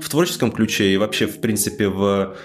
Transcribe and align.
в 0.00 0.08
творческом 0.08 0.50
ключе 0.50 0.92
и 0.92 0.96
вообще, 0.96 1.26
в 1.26 1.40
принципе, 1.40 1.88
в 1.88 2.36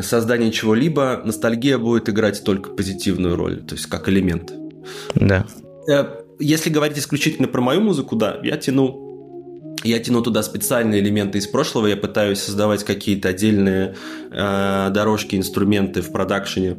создании 0.00 0.50
чего-либо 0.50 1.20
ностальгия 1.24 1.78
будет 1.78 2.08
играть 2.08 2.42
только 2.44 2.70
позитивную 2.70 3.36
роль, 3.36 3.62
то 3.62 3.74
есть 3.74 3.86
как 3.86 4.08
элемент. 4.08 4.52
Да. 5.14 5.46
Э, 5.88 6.22
если 6.38 6.70
говорить 6.70 6.98
исключительно 6.98 7.48
про 7.48 7.60
мою 7.60 7.80
музыку, 7.80 8.16
да, 8.16 8.38
я 8.42 8.56
тяну 8.56 9.06
я 9.82 9.98
тяну 9.98 10.20
туда 10.20 10.42
специальные 10.42 11.00
элементы 11.00 11.38
из 11.38 11.46
прошлого, 11.46 11.86
я 11.86 11.96
пытаюсь 11.96 12.38
создавать 12.38 12.84
какие-то 12.84 13.28
отдельные 13.30 13.96
э, 14.30 14.90
дорожки, 14.90 15.36
инструменты 15.36 16.02
в 16.02 16.12
продакшене 16.12 16.76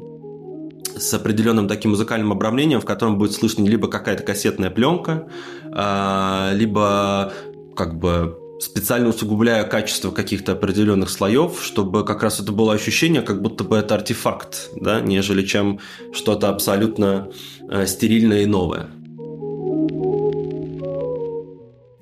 с 0.96 1.14
определенным 1.14 1.68
таким 1.68 1.92
музыкальным 1.92 2.32
обрамлением, 2.32 2.80
в 2.80 2.86
котором 2.86 3.18
будет 3.18 3.32
слышно 3.32 3.66
либо 3.66 3.88
какая-то 3.88 4.24
кассетная 4.24 4.70
пленка, 4.70 5.28
э, 5.64 6.52
либо 6.54 7.34
как 7.76 7.98
бы 7.98 8.38
специально 8.62 9.10
усугубляя 9.10 9.64
качество 9.64 10.12
каких-то 10.12 10.52
определенных 10.52 11.10
слоев, 11.10 11.64
чтобы 11.64 12.06
как 12.06 12.22
раз 12.22 12.40
это 12.40 12.52
было 12.52 12.74
ощущение, 12.74 13.24
как 13.24 13.42
будто 13.42 13.64
бы 13.64 13.78
это 13.78 13.96
артефакт, 13.96 14.70
да, 14.76 15.02
нежели 15.02 15.44
чем 15.44 15.80
что-то 16.14 16.50
абсолютно 16.50 17.32
э, 17.70 17.88
стерильное 17.88 18.44
и 18.44 18.46
новое. 18.46 18.88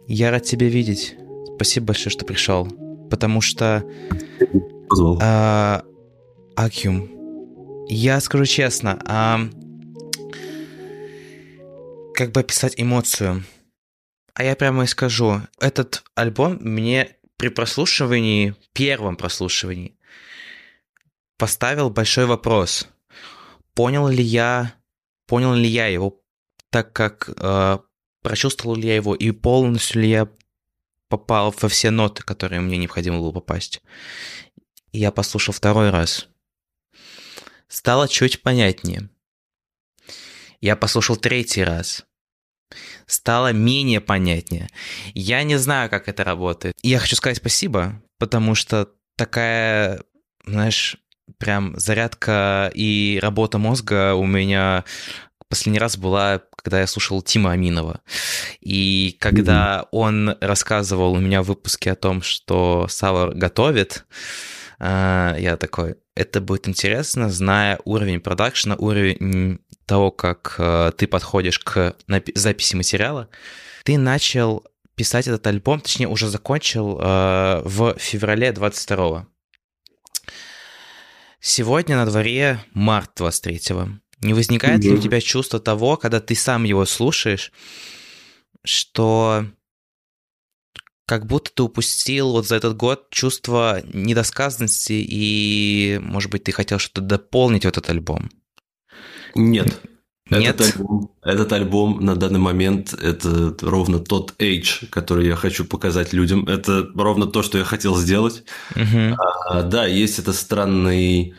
Я 0.07 0.31
рад 0.31 0.43
тебя 0.43 0.67
видеть. 0.67 1.15
Спасибо 1.55 1.87
большое, 1.87 2.11
что 2.11 2.25
пришел. 2.25 2.67
Потому 3.09 3.41
что... 3.41 3.85
Позвал. 4.89 5.20
А, 5.21 5.84
Акюм, 6.55 7.09
я 7.87 8.20
скажу 8.20 8.45
честно, 8.45 8.99
а, 9.05 9.39
как 12.13 12.31
бы 12.31 12.41
описать 12.41 12.73
эмоцию– 12.77 13.43
а 14.39 14.43
я 14.43 14.55
прямо 14.55 14.85
и 14.85 14.88
скажу, 14.88 15.41
этот 15.59 16.02
альбом 16.16 16.59
мне 16.61 17.17
при 17.35 17.49
прослушивании, 17.49 18.55
первом 18.71 19.17
прослушивании, 19.17 19.98
поставил 21.35 21.90
большой 21.90 22.26
вопрос. 22.26 22.87
Понял 23.73 24.07
ли 24.07 24.23
я, 24.23 24.76
понял 25.27 25.54
ли 25.54 25.67
я 25.67 25.87
его 25.87 26.21
так, 26.70 26.93
как 26.93 27.29
э, 27.35 27.79
прочувствовал 28.21 28.77
ли 28.77 28.87
я 28.87 28.95
его, 28.95 29.13
и 29.13 29.32
полностью 29.32 30.04
ли 30.04 30.10
я 30.10 30.29
попал 31.10 31.54
во 31.60 31.67
все 31.67 31.91
ноты, 31.91 32.23
которые 32.23 32.62
мне 32.62 32.77
необходимо 32.77 33.17
было 33.17 33.34
попасть. 33.34 33.82
Я 34.93 35.12
послушал 35.12 35.54
второй 35.54 35.90
раз. 35.90 36.29
Стало 37.67 38.07
чуть 38.07 38.41
понятнее. 38.41 39.10
Я 40.62 40.77
послушал 40.77 41.17
третий 41.17 41.65
раз 41.65 42.05
стало 43.05 43.53
менее 43.53 44.01
понятнее. 44.01 44.70
Я 45.13 45.43
не 45.43 45.57
знаю, 45.57 45.89
как 45.89 46.07
это 46.07 46.23
работает. 46.23 46.76
И 46.81 46.89
я 46.89 46.99
хочу 46.99 47.15
сказать 47.15 47.37
спасибо, 47.37 48.01
потому 48.17 48.55
что 48.55 48.89
такая, 49.15 50.01
знаешь, 50.45 50.98
прям 51.37 51.77
зарядка 51.77 52.71
и 52.73 53.20
работа 53.21 53.57
мозга 53.57 54.13
у 54.13 54.26
меня 54.26 54.84
последний 55.49 55.79
раз 55.79 55.98
была, 55.98 56.41
когда 56.55 56.79
я 56.79 56.87
слушал 56.87 57.21
Тима 57.21 57.51
Аминова. 57.51 58.01
И 58.61 59.17
когда 59.20 59.81
mm-hmm. 59.81 59.87
он 59.91 60.37
рассказывал 60.39 61.13
у 61.13 61.20
меня 61.20 61.41
в 61.41 61.48
выпуске 61.48 61.91
о 61.91 61.95
том, 61.95 62.21
что 62.21 62.87
Савар 62.87 63.33
готовит, 63.33 64.06
а, 64.79 65.35
я 65.38 65.57
такой, 65.57 65.95
это 66.16 66.39
будет 66.39 66.69
интересно, 66.69 67.29
зная 67.29 67.79
уровень 67.83 68.22
продакшена, 68.22 68.75
уровень 68.75 69.59
того, 69.90 70.12
как 70.12 70.56
э, 70.59 70.91
ты 70.95 71.07
подходишь 71.07 71.59
к 71.59 71.95
записи 72.35 72.75
материала, 72.75 73.28
ты 73.84 73.97
начал 73.97 74.66
писать 74.95 75.28
этот 75.28 75.47
альбом, 75.47 75.81
точнее, 75.81 76.07
уже 76.07 76.28
закончил 76.28 77.00
э, 77.01 77.62
в 77.66 77.95
феврале 77.97 78.51
22 78.51 79.25
Сегодня 81.41 81.95
на 81.95 82.06
дворе 82.06 82.63
март 82.73 83.19
23-го. 83.19 83.90
Не 84.22 84.34
возникает 84.34 84.84
ли 84.84 84.91
у 84.91 85.01
тебя 85.01 85.22
чувство 85.22 85.59
того, 85.59 85.95
когда 85.95 86.19
ты 86.19 86.35
сам 86.35 86.66
его 86.66 86.85
слушаешь, 86.85 87.53
что 88.66 89.45
как 91.06 91.25
будто 91.25 91.50
ты 91.51 91.63
упустил 91.63 92.33
вот 92.33 92.45
за 92.45 92.57
этот 92.57 92.75
год 92.75 93.09
чувство 93.09 93.81
недосказанности 93.85 94.94
и, 94.94 96.00
может 96.03 96.29
быть, 96.29 96.44
ты 96.44 96.51
хотел 96.51 96.77
что-то 96.77 97.01
дополнить 97.01 97.63
в 97.63 97.69
этот 97.69 97.89
альбом? 97.89 98.29
Нет. 99.35 99.81
Нет? 100.29 100.62
Этот 100.62 100.75
альбом, 100.75 101.12
этот 101.23 101.53
альбом 101.53 102.06
на 102.06 102.16
данный 102.16 102.40
момент 102.40 102.94
это 102.94 103.56
ровно 103.62 104.00
тот 104.00 104.35
age, 104.40 104.88
который 104.90 105.25
я 105.28 105.35
хочу 105.35 105.66
показать 105.66 106.13
людям. 106.13 106.47
Это 106.47 106.88
ровно 106.94 107.25
то, 107.25 107.41
что 107.41 107.57
я 107.57 107.63
хотел 107.63 107.95
сделать. 107.97 108.44
Угу. 108.75 109.18
А, 109.47 109.63
да, 109.63 109.85
есть 109.88 110.19
это 110.19 110.31
странный, 110.34 111.34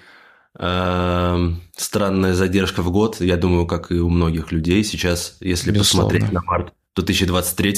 э, 0.58 1.48
странная 1.76 2.34
задержка 2.34 2.82
в 2.82 2.90
год. 2.90 3.20
Я 3.20 3.36
думаю, 3.36 3.66
как 3.66 3.92
и 3.92 4.00
у 4.00 4.08
многих 4.08 4.50
людей 4.50 4.82
сейчас, 4.82 5.36
если 5.40 5.70
Безусловно. 5.70 6.08
посмотреть 6.08 6.32
на 6.32 6.42
март 6.42 6.74
2023 6.96 7.74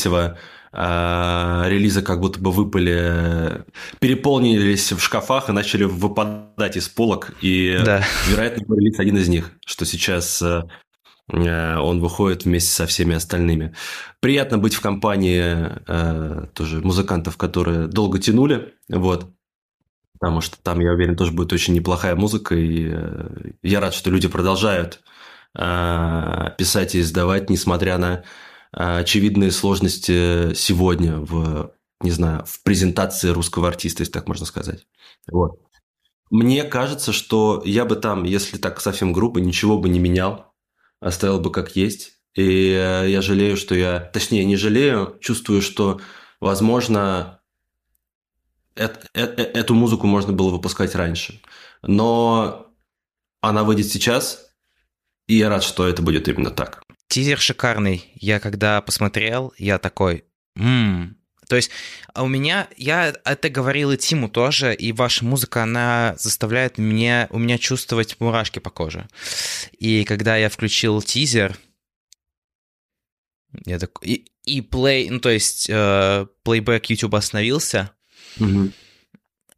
а, 0.75 1.65
релизы 1.69 2.01
как 2.01 2.21
будто 2.21 2.41
бы 2.41 2.51
выпали, 2.51 3.63
переполнились 4.01 4.93
в 4.93 5.01
шкафах 5.01 5.51
и 5.51 5.53
начали 5.53 5.85
выпадать 5.85 6.79
из 6.79 6.89
полок. 6.89 7.35
И, 7.43 7.79
да. 7.85 8.03
вероятно, 8.27 8.75
релиз 8.75 8.99
один 8.99 9.19
из 9.19 9.29
них, 9.29 9.53
что 9.67 9.85
сейчас 9.85 10.41
э, 10.41 10.63
э, 11.31 11.77
он 11.77 12.01
выходит 12.01 12.47
вместе 12.47 12.71
со 12.71 12.87
всеми 12.87 13.15
остальными. 13.15 13.75
Приятно 14.21 14.57
быть 14.57 14.73
в 14.73 14.81
компании 14.81 15.69
э, 15.87 16.47
тоже 16.55 16.81
музыкантов, 16.81 17.37
которые 17.37 17.87
долго 17.87 18.19
тянули, 18.19 18.73
вот, 18.89 19.31
потому 20.19 20.41
что 20.41 20.57
там, 20.63 20.81
я 20.81 20.93
уверен, 20.93 21.17
тоже 21.17 21.33
будет 21.33 21.53
очень 21.53 21.75
неплохая 21.75 22.17
музыка, 22.17 22.55
и 22.55 22.91
я 23.63 23.81
рад, 23.81 23.93
что 23.93 24.11
люди 24.11 24.29
продолжают 24.29 25.03
писать 25.55 26.95
и 26.95 27.01
издавать, 27.01 27.51
несмотря 27.51 27.99
на 27.99 28.15
а, 28.15 28.23
очевидные 28.73 29.51
сложности 29.51 30.55
сегодня 30.55 31.19
в, 31.19 31.73
не 32.01 32.11
знаю, 32.11 32.45
в 32.47 32.63
презентации 32.63 33.29
русского 33.29 33.69
артиста, 33.69 34.03
если 34.03 34.13
так 34.13 34.27
можно 34.27 34.47
сказать. 34.47 34.87
Вот. 35.31 35.61
Мне 36.31 36.65
кажется, 36.65 37.13
что 37.13 37.63
я 37.65 37.85
бы 37.85 37.97
там, 37.97 38.25
если 38.25 38.57
так 38.57 38.81
совсем 38.81 39.13
грубо, 39.13 39.41
ничего 39.41 39.79
бы 39.79 39.91
не 39.91 39.99
менял, 39.99 40.55
оставил 41.01 41.41
бы 41.41 41.53
как 41.53 41.77
есть. 41.77 42.15
И 42.35 42.71
э, 42.71 43.11
я 43.11 43.21
жалею, 43.21 43.59
что 43.59 43.75
я... 43.75 44.01
Точнее, 44.01 44.45
не 44.47 44.57
жалею, 44.57 45.19
чувствую, 45.21 45.61
что, 45.61 46.01
возможно, 46.41 47.41
эту 48.75 49.75
музыку 49.75 50.07
можно 50.07 50.33
было 50.33 50.49
выпускать 50.49 50.95
раньше. 50.95 51.43
Но 51.83 52.69
она 53.43 53.65
выйдет 53.65 53.87
сейчас, 53.87 54.47
и 55.27 55.37
я 55.37 55.51
рад, 55.51 55.63
что 55.63 55.87
это 55.87 56.01
будет 56.01 56.29
именно 56.29 56.51
так. 56.51 56.83
Тизер 57.13 57.39
шикарный. 57.39 58.11
Я 58.15 58.41
когда 58.41 58.81
посмотрел, 58.81 59.53
я 59.59 59.79
такой, 59.79 60.25
ммм. 60.55 61.19
То 61.47 61.57
есть 61.57 61.71
а 62.15 62.23
у 62.23 62.27
меня, 62.27 62.71
я 62.79 63.15
это 63.27 63.51
говорил 63.51 63.93
и 63.93 63.99
Тиму 63.99 64.31
тоже, 64.31 64.75
и 64.75 64.93
ваша 64.93 65.23
музыка, 65.23 65.65
она 65.65 66.15
заставляет 66.19 66.79
меня, 66.79 67.29
у 67.29 67.39
меня 67.39 67.59
чувствовать 67.59 68.19
мурашки 68.19 68.61
по 68.61 68.71
коже. 68.71 69.09
И 69.79 70.05
когда 70.05 70.39
я 70.39 70.49
включил 70.49 71.03
тизер, 71.03 71.59
я 73.67 73.79
такой, 73.79 74.09
и, 74.09 74.33
и 74.45 74.63
play, 74.63 75.09
ну 75.11 75.21
то 75.21 75.29
есть 75.29 75.67
э, 75.69 76.27
плейбэк 76.45 76.87
YouTube 76.87 77.15
остановился, 77.15 77.91
угу. 78.41 78.71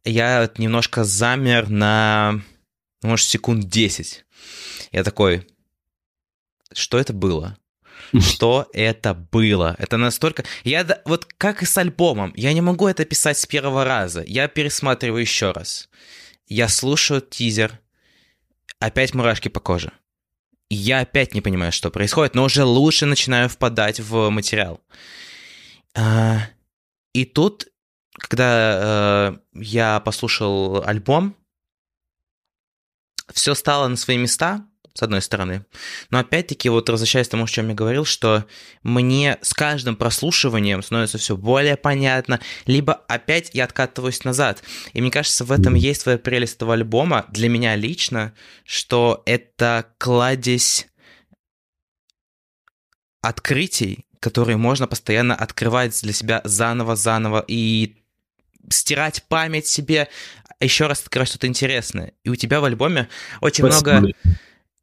я 0.03 0.51
немножко 0.57 1.05
замер 1.05 1.69
на, 1.69 2.41
может, 3.01 3.29
секунд 3.29 3.69
10. 3.69 4.25
Я 4.91 5.05
такой, 5.05 5.47
что 6.75 6.99
это 6.99 7.13
было? 7.13 7.57
Что 8.19 8.69
это 8.73 9.13
было? 9.13 9.75
Это 9.79 9.97
настолько... 9.97 10.43
Я 10.63 11.01
вот 11.05 11.25
как 11.37 11.63
и 11.63 11.65
с 11.65 11.77
альбомом, 11.77 12.33
я 12.35 12.53
не 12.53 12.61
могу 12.61 12.87
это 12.87 13.05
писать 13.05 13.37
с 13.37 13.45
первого 13.45 13.83
раза. 13.83 14.23
Я 14.27 14.47
пересматриваю 14.47 15.21
еще 15.21 15.51
раз. 15.51 15.89
Я 16.47 16.69
слушаю 16.69 17.21
тизер, 17.21 17.79
опять 18.79 19.13
мурашки 19.13 19.47
по 19.47 19.59
коже. 19.59 19.91
Я 20.69 20.99
опять 20.99 21.33
не 21.33 21.41
понимаю, 21.41 21.71
что 21.71 21.91
происходит, 21.91 22.35
но 22.35 22.43
уже 22.43 22.63
лучше 22.63 23.05
начинаю 23.05 23.49
впадать 23.49 23.99
в 23.99 24.29
материал. 24.29 24.81
А, 25.95 26.39
и 27.13 27.25
тут, 27.25 27.67
когда 28.17 29.37
э, 29.53 29.59
я 29.59 29.99
послушал 29.99 30.83
альбом, 30.85 31.35
все 33.33 33.53
стало 33.53 33.87
на 33.87 33.95
свои 33.95 34.17
места, 34.17 34.67
с 34.95 35.03
одной 35.03 35.21
стороны. 35.21 35.65
Но 36.09 36.19
опять-таки, 36.19 36.69
вот 36.69 36.89
возвращаясь 36.89 37.27
к 37.27 37.31
тому, 37.31 37.43
о 37.43 37.47
чем 37.47 37.67
я 37.67 37.75
говорил, 37.75 38.05
что 38.05 38.45
мне 38.81 39.37
с 39.41 39.53
каждым 39.53 39.97
прослушиванием 39.97 40.81
становится 40.81 41.17
все 41.17 41.35
более 41.35 41.75
понятно, 41.75 42.39
либо 42.65 42.93
опять 42.93 43.51
я 43.53 43.65
откатываюсь 43.65 44.23
назад. 44.23 44.63
И 44.93 45.01
мне 45.01 45.11
кажется, 45.11 45.43
в 45.43 45.51
этом 45.51 45.75
есть 45.75 46.01
своя 46.01 46.17
прелесть 46.17 46.55
этого 46.55 46.73
альбома, 46.73 47.25
для 47.29 47.49
меня 47.49 47.75
лично, 47.75 48.33
что 48.63 49.21
это 49.25 49.85
кладезь 49.97 50.87
открытий, 53.21 54.05
которые 54.21 54.55
можно 54.55 54.87
постоянно 54.87 55.35
открывать 55.35 55.99
для 56.01 56.13
себя 56.13 56.39
заново-заново 56.45 57.43
и 57.45 57.97
стирать 58.69 59.23
память 59.27 59.67
себе, 59.67 60.07
еще 60.61 60.87
раз 60.87 61.01
открывать 61.01 61.27
что-то 61.27 61.47
интересное. 61.47 62.13
И 62.23 62.29
у 62.29 62.35
тебя 62.35 62.61
в 62.61 62.63
альбоме 62.63 63.09
очень 63.41 63.67
Спасибо. 63.67 63.91
много... 63.91 64.13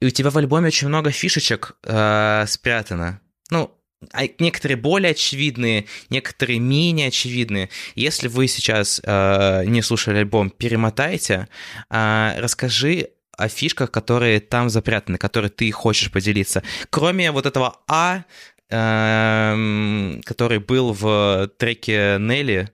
И 0.02 0.04
у 0.04 0.10
тебя 0.10 0.30
в 0.30 0.36
альбоме 0.36 0.66
очень 0.66 0.88
много 0.88 1.12
фишечек 1.12 1.76
э, 1.84 2.44
спрятано. 2.48 3.20
Ну, 3.50 3.70
а 4.12 4.22
некоторые 4.40 4.76
более 4.76 5.12
очевидные, 5.12 5.86
некоторые 6.10 6.58
менее 6.58 7.06
очевидные. 7.06 7.68
Если 7.94 8.26
вы 8.26 8.48
сейчас 8.48 9.00
э, 9.04 9.64
не 9.64 9.80
слушали 9.80 10.18
альбом, 10.18 10.50
перемотайте, 10.50 11.46
э, 11.88 12.34
расскажи 12.36 13.10
о 13.38 13.46
фишках, 13.46 13.92
которые 13.92 14.40
там 14.40 14.70
запрятаны, 14.70 15.18
которые 15.18 15.50
ты 15.52 15.70
хочешь 15.70 16.10
поделиться. 16.10 16.64
Кроме 16.90 17.30
вот 17.30 17.46
этого 17.46 17.76
А, 17.86 18.24
э, 18.70 20.20
который 20.24 20.58
был 20.58 20.92
в 20.94 21.48
треке 21.58 22.16
Нелли. 22.18 22.70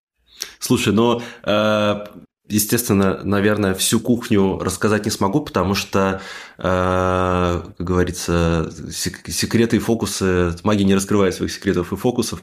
Слушай, 0.61 0.95
но 0.95 1.23
э, 1.43 2.07
естественно, 2.49 3.21
наверное, 3.25 3.75
всю 3.75 4.01
кухню 4.01 4.59
рассказать 4.59 5.05
не 5.05 5.11
смогу, 5.11 5.41
потому 5.41 5.75
что, 5.75 6.21
э, 6.59 6.63
как 6.63 7.87
говорится, 7.87 8.73
секреты 8.91 9.77
и 9.77 9.81
фокусы, 9.81 10.55
маги 10.65 10.83
не 10.83 10.95
раскрывают 10.95 11.35
своих 11.35 11.53
секретов 11.53 11.93
и 11.93 11.97
фокусов. 11.97 12.43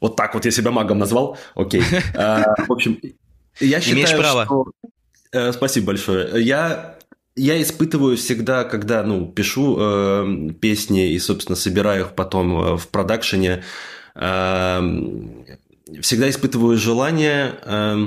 Вот 0.00 0.16
так 0.16 0.34
вот 0.34 0.44
я 0.44 0.50
себя 0.50 0.70
магом 0.70 0.98
назвал. 0.98 1.38
Окей. 1.54 1.82
Э, 2.14 2.42
в 2.66 2.72
общем, 2.72 2.98
я 3.60 3.80
считаю, 3.80 3.96
Имеешь 3.96 4.16
право. 4.16 4.44
что... 4.44 4.66
Э, 5.32 5.52
спасибо 5.52 5.86
большое. 5.86 6.42
Я 6.44 6.96
я 7.36 7.62
испытываю 7.62 8.16
всегда, 8.16 8.64
когда 8.64 9.02
ну, 9.02 9.26
пишу 9.26 9.76
э, 9.78 10.50
песни 10.60 11.12
и, 11.12 11.18
собственно, 11.18 11.56
собираю 11.56 12.06
их 12.06 12.12
потом 12.14 12.58
э, 12.58 12.76
в 12.76 12.88
продакшене, 12.88 13.62
э, 14.14 14.80
всегда 16.00 16.28
испытываю 16.28 16.76
желание 16.76 17.54
э, 17.62 18.06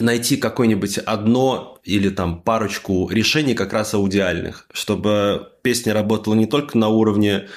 найти 0.00 0.36
какое-нибудь 0.36 0.98
одно 0.98 1.78
или 1.84 2.08
там 2.08 2.42
парочку 2.42 3.08
решений 3.10 3.54
как 3.54 3.72
раз 3.72 3.94
аудиальных, 3.94 4.66
чтобы 4.72 5.48
песня 5.62 5.94
работала 5.94 6.34
не 6.34 6.46
только 6.46 6.76
на 6.78 6.88
уровне 6.88 7.48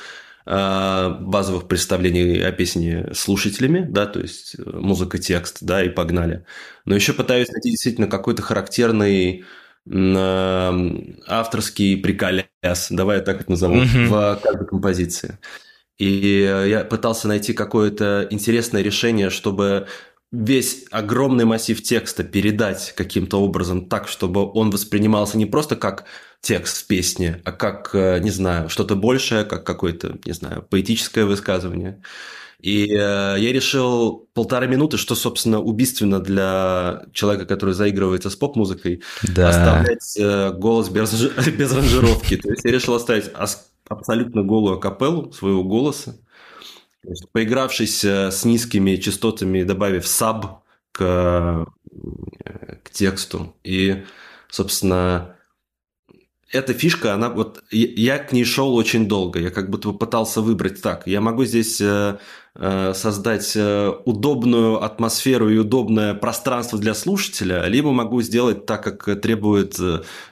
э, 0.45 1.15
базовых 1.19 1.67
представлений 1.67 2.41
о 2.41 2.51
песне 2.51 3.09
слушателями, 3.13 3.85
да, 3.89 4.05
то 4.05 4.19
есть 4.19 4.55
э, 4.57 4.61
музыка, 4.65 5.17
текст, 5.17 5.59
да, 5.61 5.83
и 5.83 5.89
погнали. 5.89 6.45
Но 6.85 6.95
еще 6.95 7.13
пытаюсь 7.13 7.49
найти 7.49 7.71
действительно 7.71 8.07
какой-то 8.07 8.41
характерный 8.41 9.45
э, 9.89 10.91
авторский 11.27 11.97
приколяс, 11.97 12.87
давай 12.89 13.17
я 13.17 13.23
так 13.23 13.41
это 13.41 13.51
назову, 13.51 13.75
mm-hmm. 13.75 14.07
в 14.07 14.39
каждой 14.43 14.67
композиции. 14.67 15.37
И 15.99 16.65
я 16.67 16.83
пытался 16.83 17.27
найти 17.27 17.53
какое-то 17.53 18.27
интересное 18.31 18.81
решение, 18.81 19.29
чтобы 19.29 19.87
весь 20.33 20.85
огромный 20.89 21.45
массив 21.45 21.81
текста 21.81 22.23
передать 22.23 22.93
каким-то 22.97 23.39
образом 23.39 23.87
так, 23.87 24.07
чтобы 24.07 24.51
он 24.51 24.71
воспринимался 24.71 25.37
не 25.37 25.45
просто 25.45 25.75
как 25.75 26.05
текст 26.41 26.83
в 26.83 26.87
песне, 26.87 27.39
а 27.45 27.51
как, 27.51 27.91
э, 27.93 28.19
не 28.19 28.31
знаю, 28.31 28.67
что-то 28.67 28.95
большее, 28.95 29.45
как 29.45 29.63
какое-то, 29.63 30.17
не 30.25 30.33
знаю, 30.33 30.65
поэтическое 30.67 31.25
высказывание. 31.25 32.01
И 32.59 32.87
э, 32.87 32.95
я 33.37 33.53
решил 33.53 34.27
полторы 34.33 34.67
минуты, 34.67 34.97
что, 34.97 35.13
собственно, 35.13 35.61
убийственно 35.61 36.19
для 36.19 37.03
человека, 37.13 37.45
который 37.45 37.75
заигрывается 37.75 38.31
с 38.31 38.35
поп-музыкой, 38.35 39.03
да. 39.21 39.49
оставлять 39.49 40.17
э, 40.17 40.51
голос 40.53 40.89
без, 40.89 41.11
без 41.57 41.71
ранжировки. 41.71 42.37
То 42.37 42.49
есть 42.49 42.65
я 42.65 42.71
решил 42.71 42.95
оставить 42.95 43.29
абсолютно 43.87 44.41
голую 44.43 44.79
капеллу 44.79 45.31
своего 45.31 45.63
голоса, 45.63 46.15
Поигравшись 47.31 48.03
э, 48.03 48.31
с 48.31 48.45
низкими 48.45 48.95
частотами, 48.95 49.63
добавив 49.63 50.07
саб 50.07 50.63
к, 50.91 51.01
э, 51.01 51.65
к 52.83 52.89
тексту. 52.91 53.55
И, 53.63 54.03
собственно, 54.49 55.35
эта 56.49 56.73
фишка, 56.73 57.13
она 57.13 57.29
вот 57.29 57.63
я 57.71 58.19
к 58.19 58.31
ней 58.31 58.45
шел 58.45 58.73
очень 58.75 59.07
долго. 59.07 59.39
Я 59.39 59.49
как 59.49 59.69
будто 59.69 59.91
пытался 59.91 60.41
выбрать 60.41 60.81
так. 60.81 61.05
Я 61.07 61.19
могу 61.19 61.43
здесь 61.43 61.81
э, 61.81 62.19
создать 62.55 63.57
удобную 64.05 64.83
атмосферу 64.83 65.49
и 65.49 65.57
удобное 65.57 66.13
пространство 66.13 66.77
для 66.77 66.93
слушателя, 66.93 67.65
либо 67.65 67.91
могу 67.91 68.21
сделать 68.21 68.65
так, 68.65 68.83
как 68.83 69.21
требует 69.21 69.77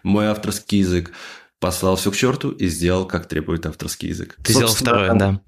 мой 0.03 0.27
авторский 0.27 0.79
язык. 0.79 1.11
Послал 1.59 1.95
все 1.95 2.11
к 2.11 2.15
черту 2.15 2.51
и 2.51 2.67
сделал, 2.67 3.05
как 3.05 3.27
требует 3.27 3.65
авторский 3.65 4.09
язык. 4.09 4.37
Ты 4.43 4.53
сделал 4.53 4.73
второе, 4.73 5.13
да. 5.15 5.41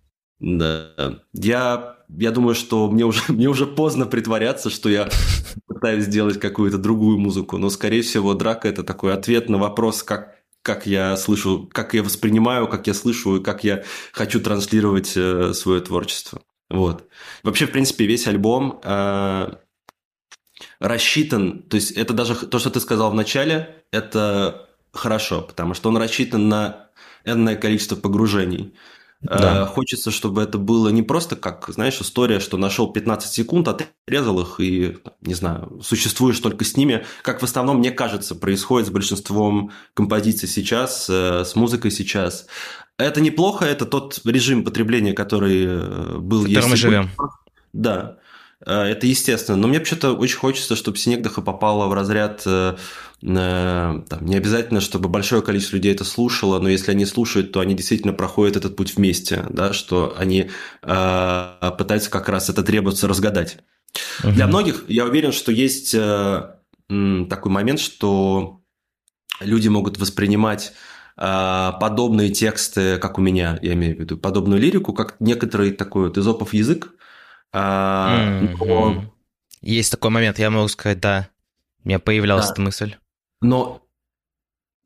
Да. 0.44 1.22
Я, 1.32 2.00
я 2.10 2.32
думаю, 2.32 2.54
что 2.54 2.92
мне 2.92 3.06
уже, 3.06 3.22
мне 3.30 3.48
уже 3.48 3.66
поздно 3.66 4.06
притворяться, 4.06 4.70
что 4.70 4.90
я 4.90 5.10
пытаюсь 5.68 6.04
сделать 6.04 6.40
какую-то 6.40 6.78
другую 6.78 7.18
музыку, 7.18 7.58
но, 7.58 7.70
скорее 7.70 8.02
всего, 8.02 8.34
драка– 8.34 8.68
это 8.70 8.84
такой 8.84 9.14
ответ 9.14 9.48
на 9.48 9.58
вопрос, 9.58 10.04
как, 10.04 10.36
как 10.62 10.86
я 10.86 11.16
слышу, 11.16 11.70
как 11.72 11.94
я 11.94 12.04
воспринимаю, 12.04 12.68
как 12.68 12.88
я 12.88 12.94
слышу 12.94 13.38
и 13.38 13.44
как 13.44 13.64
я 13.64 13.84
хочу 14.12 14.42
транслировать 14.42 15.14
э, 15.16 15.54
свое 15.54 15.80
творчество. 15.80 16.42
Вот. 16.70 17.08
Вообще, 17.44 17.66
в 17.66 17.72
принципе, 17.72 18.06
весь 18.06 18.28
альбом 18.28 18.82
э, 18.84 19.48
рассчитан, 20.80 21.64
то 21.64 21.76
есть 21.76 21.92
это 21.92 22.14
даже 22.14 22.36
то, 22.36 22.60
что 22.60 22.70
ты 22.70 22.82
сказал 22.82 23.12
в 23.12 23.16
начале, 23.16 23.86
это 23.92 24.70
хорошо, 24.92 25.42
потому 25.42 25.74
что 25.74 25.88
он 25.88 25.96
рассчитан 25.96 26.50
на 26.50 26.90
энное 27.24 27.56
количество 27.56 27.96
погружений. 27.96 28.74
Да. 29.24 29.64
Э, 29.64 29.66
хочется, 29.66 30.12
чтобы 30.12 30.44
это 30.44 30.58
было 30.58 30.90
не 30.90 31.02
просто 31.02 31.36
как, 31.36 31.66
знаешь, 31.70 32.00
история, 32.02 32.40
что 32.40 32.58
нашел 32.58 32.92
15 32.92 33.32
секунд, 33.32 33.68
отрезал 33.68 34.42
их 34.42 34.60
и, 34.60 34.98
не 35.22 35.34
знаю, 35.34 35.80
существуешь 35.82 36.40
только 36.40 36.66
с 36.66 36.76
ними, 36.76 37.06
как 37.22 37.42
в 37.42 37.44
основном, 37.44 37.78
мне 37.78 37.92
кажется, 37.92 38.36
происходит 38.36 38.90
с 38.90 38.92
большинством 38.92 39.72
композиций 39.94 40.50
сейчас, 40.50 41.10
э, 41.10 41.46
с 41.46 41.56
музыкой 41.56 41.92
сейчас. 41.92 42.48
Это 42.98 43.22
неплохо, 43.22 43.66
это 43.66 43.86
тот 43.86 44.20
режим 44.26 44.64
потребления, 44.64 45.14
который 45.14 45.66
э, 45.66 46.18
был... 46.18 46.42
В 46.42 46.48
котором 46.48 46.70
мы 46.72 46.76
живем. 46.76 47.10
Да. 47.72 48.18
Э, 48.66 48.84
это 48.84 49.08
естественно. 49.08 49.58
Но 49.58 49.68
мне 49.68 49.80
вообще-то 49.80 50.14
очень 50.14 50.38
хочется, 50.38 50.76
чтобы 50.76 50.98
Синегдаха 50.98 51.42
попала 51.42 51.88
в 51.88 51.94
разряд 51.94 52.44
э, 52.46 52.76
э, 53.22 54.02
там, 54.10 54.26
не 54.26 54.36
обязательно, 54.36 54.82
чтобы 54.82 55.10
большое 55.10 55.42
количество 55.42 55.76
людей 55.76 55.94
это 55.94 56.04
слушало, 56.04 56.60
но 56.60 56.70
если 56.70 56.92
они 56.92 57.06
слушают, 57.06 57.52
то 57.52 57.60
они 57.60 57.76
действительно 57.76 58.14
проходят 58.14 58.56
этот 58.56 58.76
путь 58.76 58.96
вместе, 58.96 59.46
да, 59.50 59.74
что 59.74 60.16
они 60.18 60.50
э, 60.82 61.72
пытаются 61.78 62.10
как 62.10 62.30
раз 62.30 62.50
это 62.50 62.64
требуется 62.64 63.08
разгадать. 63.08 63.58
Угу. 64.24 64.34
Для 64.34 64.48
многих 64.48 64.86
я 64.88 65.06
уверен, 65.06 65.32
что 65.32 65.52
есть 65.52 65.94
э, 65.94 66.56
такой 66.88 67.52
момент, 67.52 67.80
что 67.80 68.62
люди 69.40 69.68
могут 69.68 69.98
воспринимать 70.00 70.74
подобные 71.16 72.32
тексты, 72.32 72.98
как 72.98 73.20
у 73.20 73.22
меня, 73.22 73.60
я 73.62 73.74
имею 73.74 73.96
в 73.96 74.00
виду, 74.00 74.18
подобную 74.18 74.60
лирику, 74.60 74.94
как 74.94 75.16
некоторый 75.20 75.70
такой 75.70 76.08
вот 76.08 76.18
изопов 76.18 76.56
язык, 76.56 76.96
а, 77.54 78.42
но... 78.60 79.06
Есть 79.62 79.92
такой 79.92 80.10
момент, 80.10 80.40
я 80.40 80.50
могу 80.50 80.68
сказать, 80.68 81.00
да. 81.00 81.30
У 81.84 81.88
меня 81.88 82.00
появлялась 82.00 82.48
да. 82.48 82.54
эта 82.54 82.62
мысль. 82.62 82.96
Но 83.42 83.84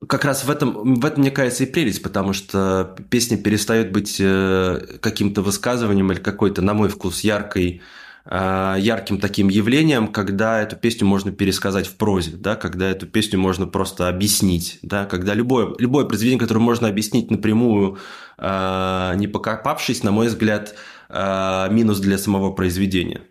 как 0.05 0.25
раз 0.25 0.43
в 0.43 0.51
этом, 0.51 0.95
в 0.95 1.05
этом, 1.05 1.21
мне 1.21 1.31
кажется, 1.31 1.63
и 1.63 1.71
прелесть, 1.71 2.03
потому 2.03 2.33
что 2.33 2.95
песня 3.09 3.37
перестает 3.37 3.91
быть 3.91 4.17
э, 4.19 4.97
каким-то 5.01 5.41
высказыванием 5.41 6.11
или 6.11 6.19
какой-то, 6.19 6.61
на 6.61 6.73
мой 6.75 6.89
вкус, 6.89 7.21
яркой, 7.21 7.81
э, 8.25 8.75
ярким 8.77 9.19
таким 9.19 9.49
явлением, 9.49 10.09
когда 10.09 10.61
эту 10.61 10.75
песню 10.75 11.07
можно 11.07 11.31
пересказать 11.31 11.87
в 11.87 11.95
прозе, 11.95 12.33
да, 12.35 12.55
когда 12.55 12.89
эту 12.89 13.07
песню 13.07 13.39
можно 13.39 13.65
просто 13.65 14.07
объяснить, 14.07 14.77
да, 14.83 15.05
когда 15.05 15.33
любое, 15.33 15.73
любое 15.79 16.05
произведение, 16.05 16.39
которое 16.39 16.61
можно 16.61 16.87
объяснить 16.87 17.31
напрямую, 17.31 17.97
э, 18.37 19.13
не 19.15 19.27
покопавшись, 19.27 20.03
на 20.03 20.11
мой 20.11 20.27
взгляд, 20.27 20.75
э, 21.09 21.67
минус 21.71 21.99
для 21.99 22.17
самого 22.17 22.51
произведения. 22.51 23.21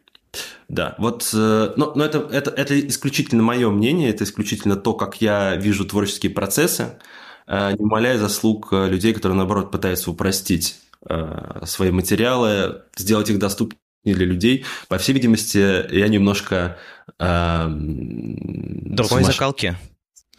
Да, 0.68 0.95
вот, 0.99 1.30
э, 1.33 1.73
но, 1.76 1.92
но 1.95 2.04
это, 2.04 2.18
это, 2.33 2.50
это 2.50 2.88
исключительно 2.88 3.42
мое 3.42 3.71
мнение, 3.71 4.11
это 4.11 4.25
исключительно 4.25 4.76
то, 4.76 4.95
как 4.95 5.21
я 5.21 5.56
вижу 5.56 5.85
творческие 5.85 6.33
процессы, 6.33 6.99
э, 7.47 7.73
не 7.73 7.85
умаляя 7.85 8.18
заслуг 8.18 8.68
э, 8.73 8.88
людей, 8.88 9.14
которые, 9.14 9.37
наоборот, 9.37 9.71
пытаются 9.71 10.11
упростить 10.11 10.78
э, 11.09 11.61
свои 11.64 11.90
материалы, 11.90 12.83
сделать 12.97 13.30
их 13.30 13.38
доступнее 13.38 13.78
для 14.04 14.26
людей. 14.26 14.64
По 14.88 14.99
всей 14.99 15.12
видимости, 15.12 15.59
я 15.95 16.09
немножко... 16.09 16.78
Э, 17.18 17.66
Другой 17.68 19.23
закалки. 19.25 19.76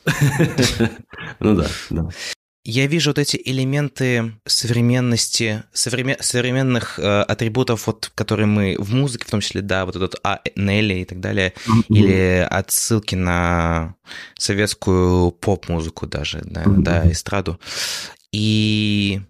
Ну 1.40 1.56
да, 1.56 1.68
да 1.90 2.10
я 2.70 2.86
вижу 2.86 3.12
вот 3.12 3.18
эти 3.18 3.42
элементы 3.46 4.34
современности, 4.46 5.64
современ, 5.72 6.18
современных 6.20 7.00
э, 7.00 7.22
атрибутов, 7.22 7.88
вот, 7.88 8.12
которые 8.14 8.46
мы 8.46 8.76
в 8.78 8.94
музыке, 8.94 9.26
в 9.26 9.32
том 9.32 9.40
числе, 9.40 9.62
да, 9.62 9.86
вот 9.86 9.96
этот 9.96 10.20
А, 10.22 10.42
Нелли 10.58 10.96
и 10.96 11.06
так 11.06 11.22
далее, 11.22 11.54
mm-hmm. 11.66 11.84
или 11.88 12.48
отсылки 12.50 13.16
на 13.16 13.96
советскую 14.38 15.32
поп-музыку 15.32 16.08
даже, 16.08 16.42
да, 16.44 16.64
mm-hmm. 16.64 16.82
да, 16.82 17.10
эстраду. 17.10 17.58
И 18.34 19.22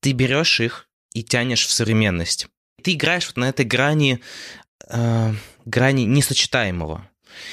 ты 0.00 0.12
берешь 0.12 0.60
их 0.60 0.88
и 1.14 1.24
тянешь 1.24 1.66
в 1.66 1.72
современность. 1.72 2.48
Ты 2.82 2.92
играешь 2.92 3.26
вот 3.28 3.38
на 3.38 3.48
этой 3.48 3.64
грани 3.64 4.20
э, 4.90 5.32
грани 5.64 6.02
несочетаемого. 6.02 7.08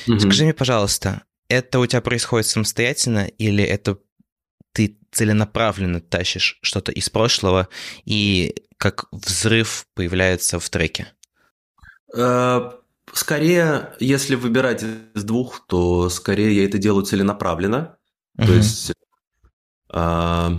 Угу. 0.07 0.19
Скажи 0.19 0.43
мне, 0.43 0.53
пожалуйста, 0.53 1.23
это 1.47 1.79
у 1.79 1.85
тебя 1.85 2.01
происходит 2.01 2.47
самостоятельно 2.47 3.27
или 3.37 3.63
это 3.63 3.97
ты 4.73 4.97
целенаправленно 5.11 6.01
тащишь 6.01 6.59
что-то 6.61 6.91
из 6.91 7.09
прошлого 7.09 7.69
и 8.03 8.55
как 8.77 9.05
взрыв 9.11 9.87
появляется 9.93 10.59
в 10.59 10.69
треке? 10.69 11.07
Э, 12.15 12.71
скорее, 13.13 13.93
если 13.99 14.35
выбирать 14.35 14.83
из 14.83 15.23
двух, 15.23 15.65
то 15.67 16.09
скорее 16.09 16.55
я 16.55 16.65
это 16.65 16.77
делаю 16.77 17.05
целенаправленно. 17.05 17.97
Uh-huh. 18.37 18.45
То 18.45 18.53
есть 18.53 18.91
э, 19.93 20.49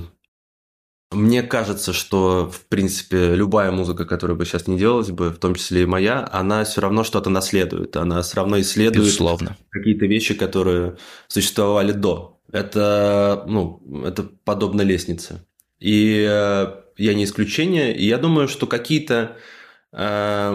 мне 1.14 1.42
кажется, 1.42 1.92
что, 1.92 2.50
в 2.50 2.66
принципе, 2.66 3.34
любая 3.34 3.70
музыка, 3.70 4.04
которая 4.04 4.36
бы 4.36 4.44
сейчас 4.44 4.66
не 4.66 4.76
делалась 4.76 5.10
бы, 5.10 5.30
в 5.30 5.38
том 5.38 5.54
числе 5.54 5.82
и 5.82 5.86
моя, 5.86 6.28
она 6.32 6.64
все 6.64 6.80
равно 6.80 7.04
что-то 7.04 7.30
наследует. 7.30 7.96
Она 7.96 8.22
все 8.22 8.36
равно 8.36 8.60
исследует 8.60 9.06
Безусловно. 9.06 9.56
какие-то 9.70 10.06
вещи, 10.06 10.34
которые 10.34 10.96
существовали 11.28 11.92
до. 11.92 12.33
Это, 12.54 13.42
ну, 13.48 13.82
это 14.06 14.22
подобно 14.22 14.82
лестнице. 14.82 15.44
И 15.80 16.24
э, 16.24 16.66
я 16.96 17.14
не 17.14 17.24
исключение. 17.24 17.96
И 17.96 18.06
я 18.06 18.16
думаю, 18.16 18.46
что 18.46 18.68
какие-то... 18.68 19.36
Э, 19.92 20.54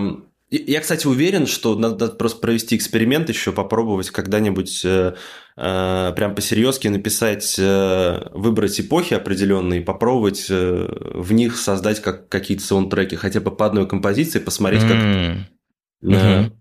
я, 0.49 0.79
кстати, 0.79 1.07
уверен, 1.07 1.45
что 1.45 1.75
надо 1.75 2.07
просто 2.07 2.39
провести 2.39 2.77
эксперимент 2.77 3.27
еще, 3.27 3.51
попробовать 3.51 4.11
когда-нибудь 4.11 4.81
э, 4.85 5.15
э, 5.57 6.13
прям 6.15 6.35
по-серьезки 6.35 6.87
написать, 6.87 7.57
э, 7.59 8.29
выбрать 8.31 8.79
эпохи 8.79 9.15
определенные, 9.15 9.81
попробовать 9.81 10.47
э, 10.49 10.87
в 11.13 11.33
них 11.33 11.57
создать 11.57 12.01
как, 12.01 12.29
какие-то 12.29 12.63
саундтреки, 12.63 13.17
хотя 13.17 13.41
бы 13.41 13.51
по 13.51 13.65
одной 13.65 13.89
композиции, 13.89 14.39
посмотреть, 14.39 14.83
как... 14.83 14.93
Mm. 14.93 15.37
Mm-hmm. 16.01 16.51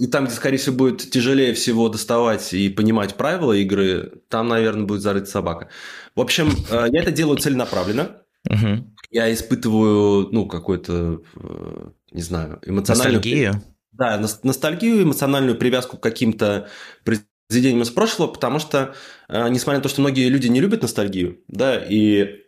И 0.00 0.08
там, 0.08 0.24
где, 0.24 0.34
скорее 0.34 0.56
всего, 0.56 0.74
будет 0.74 1.10
тяжелее 1.10 1.54
всего 1.54 1.88
доставать 1.88 2.52
и 2.52 2.68
понимать 2.68 3.14
правила 3.14 3.52
игры, 3.52 4.22
там, 4.28 4.48
наверное, 4.48 4.86
будет 4.86 5.02
зарыта 5.02 5.26
собака. 5.26 5.68
В 6.16 6.20
общем, 6.20 6.50
э, 6.70 6.88
я 6.90 7.00
это 7.00 7.12
делаю 7.12 7.38
целенаправленно. 7.38 8.22
Угу. 8.50 8.94
Я 9.10 9.32
испытываю, 9.32 10.28
ну, 10.32 10.46
какой-то, 10.46 11.22
э, 11.36 11.90
не 12.10 12.22
знаю, 12.22 12.60
эмоциональную... 12.66 13.18
Ностальгию? 13.18 13.62
Да, 13.92 14.20
ностальгию, 14.42 15.02
эмоциональную 15.04 15.56
привязку 15.56 15.96
к 15.96 16.02
каким-то 16.02 16.68
произведениям 17.04 17.82
из 17.82 17.90
прошлого, 17.90 18.28
потому 18.28 18.58
что, 18.58 18.94
э, 19.28 19.48
несмотря 19.48 19.78
на 19.78 19.82
то, 19.84 19.88
что 19.88 20.00
многие 20.00 20.28
люди 20.28 20.48
не 20.48 20.60
любят 20.60 20.82
ностальгию, 20.82 21.38
да, 21.46 21.76
и 21.76 22.42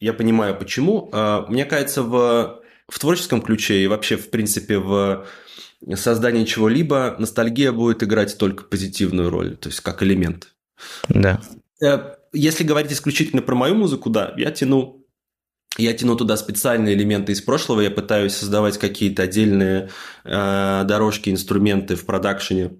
я 0.00 0.12
понимаю, 0.12 0.58
почему, 0.58 1.10
мне 1.48 1.64
кажется, 1.64 2.02
в, 2.02 2.60
в 2.88 2.98
творческом 2.98 3.40
ключе 3.40 3.82
и 3.82 3.86
вообще, 3.86 4.16
в 4.16 4.28
принципе, 4.28 4.78
в 4.78 5.26
создания 5.94 6.46
чего-либо 6.46 7.16
ностальгия 7.18 7.72
будет 7.72 8.02
играть 8.02 8.36
только 8.38 8.64
позитивную 8.64 9.30
роль, 9.30 9.56
то 9.56 9.68
есть 9.68 9.80
как 9.80 10.02
элемент. 10.02 10.48
Да. 11.08 11.40
Э, 11.82 12.14
если 12.32 12.64
говорить 12.64 12.92
исключительно 12.92 13.42
про 13.42 13.54
мою 13.54 13.74
музыку, 13.74 14.10
да, 14.10 14.34
я 14.36 14.50
тяну 14.50 15.04
я 15.76 15.92
тяну 15.92 16.14
туда 16.16 16.36
специальные 16.36 16.94
элементы 16.94 17.32
из 17.32 17.40
прошлого, 17.40 17.80
я 17.80 17.90
пытаюсь 17.90 18.34
создавать 18.34 18.78
какие-то 18.78 19.24
отдельные 19.24 19.90
э, 20.24 20.84
дорожки, 20.84 21.30
инструменты 21.30 21.96
в 21.96 22.06
продакшене 22.06 22.76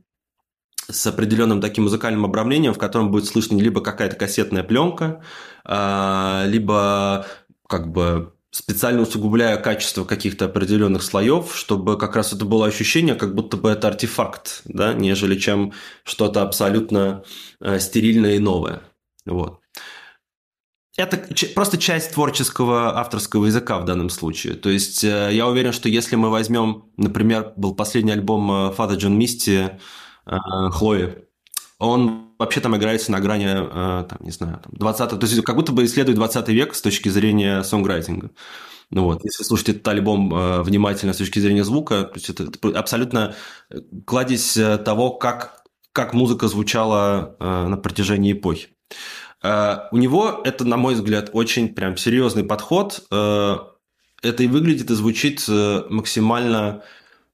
с 0.88 1.06
определенным 1.06 1.60
таким 1.60 1.84
музыкальным 1.84 2.24
обрамлением, 2.24 2.74
в 2.74 2.78
котором 2.78 3.10
будет 3.10 3.24
слышно 3.24 3.58
либо 3.58 3.80
какая-то 3.80 4.16
кассетная 4.16 4.62
пленка, 4.62 5.22
э, 5.64 6.44
либо 6.46 7.26
как 7.68 7.90
бы 7.90 8.33
специально 8.54 9.02
усугубляя 9.02 9.56
качество 9.56 10.04
каких-то 10.04 10.44
определенных 10.44 11.02
слоев, 11.02 11.56
чтобы 11.56 11.98
как 11.98 12.14
раз 12.14 12.32
это 12.32 12.44
было 12.44 12.66
ощущение, 12.66 13.16
как 13.16 13.34
будто 13.34 13.56
бы 13.56 13.68
это 13.68 13.88
артефакт, 13.88 14.62
да, 14.64 14.94
нежели 14.94 15.36
чем 15.36 15.72
что-то 16.04 16.42
абсолютно 16.42 17.24
э, 17.60 17.80
стерильное 17.80 18.36
и 18.36 18.38
новое. 18.38 18.82
Вот. 19.26 19.58
Это 20.96 21.20
просто 21.56 21.78
часть 21.78 22.12
творческого 22.12 22.96
авторского 23.00 23.46
языка 23.46 23.80
в 23.80 23.84
данном 23.84 24.08
случае. 24.08 24.54
То 24.54 24.68
есть 24.68 25.02
э, 25.02 25.30
я 25.32 25.48
уверен, 25.48 25.72
что 25.72 25.88
если 25.88 26.14
мы 26.14 26.30
возьмем, 26.30 26.84
например, 26.96 27.54
был 27.56 27.74
последний 27.74 28.12
альбом 28.12 28.48
э, 28.52 28.54
Father 28.70 28.96
John 28.96 29.18
Misty 29.18 29.80
э, 30.26 30.36
Хлои, 30.70 31.24
он 31.78 32.30
вообще 32.38 32.60
там 32.60 32.76
играется 32.76 33.12
на 33.12 33.20
грани, 33.20 33.46
э, 33.46 34.04
там, 34.08 34.18
не 34.20 34.30
знаю, 34.30 34.60
там, 34.62 34.72
20 34.72 35.10
то 35.10 35.26
есть 35.26 35.42
как 35.42 35.56
будто 35.56 35.72
бы 35.72 35.84
исследует 35.84 36.16
20 36.16 36.48
век 36.48 36.74
с 36.74 36.82
точки 36.82 37.08
зрения 37.08 37.62
сонграйтинга. 37.62 38.30
Ну 38.90 39.04
вот, 39.04 39.24
если 39.24 39.42
слушать 39.44 39.70
этот 39.70 39.88
альбом 39.88 40.32
э, 40.34 40.62
внимательно 40.62 41.12
с 41.12 41.18
точки 41.18 41.38
зрения 41.38 41.64
звука, 41.64 42.04
то 42.04 42.14
есть 42.14 42.30
это, 42.30 42.44
это 42.44 42.78
абсолютно 42.78 43.34
кладезь 44.06 44.56
э, 44.56 44.78
того, 44.78 45.12
как, 45.12 45.64
как 45.92 46.14
музыка 46.14 46.48
звучала 46.48 47.36
на 47.38 47.76
протяжении 47.76 48.32
эпохи. 48.32 48.68
У 49.42 49.96
него 49.98 50.40
это, 50.42 50.64
на 50.64 50.76
мой 50.78 50.94
взгляд, 50.94 51.30
очень 51.34 51.74
прям 51.74 51.98
серьезный 51.98 52.44
подход. 52.44 53.04
Это 53.10 54.42
и 54.42 54.46
выглядит, 54.46 54.90
и 54.90 54.94
звучит 54.94 55.46
максимально 55.46 56.82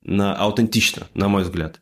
аутентично, 0.04 1.06
на 1.14 1.28
мой 1.28 1.44
взгляд. 1.44 1.80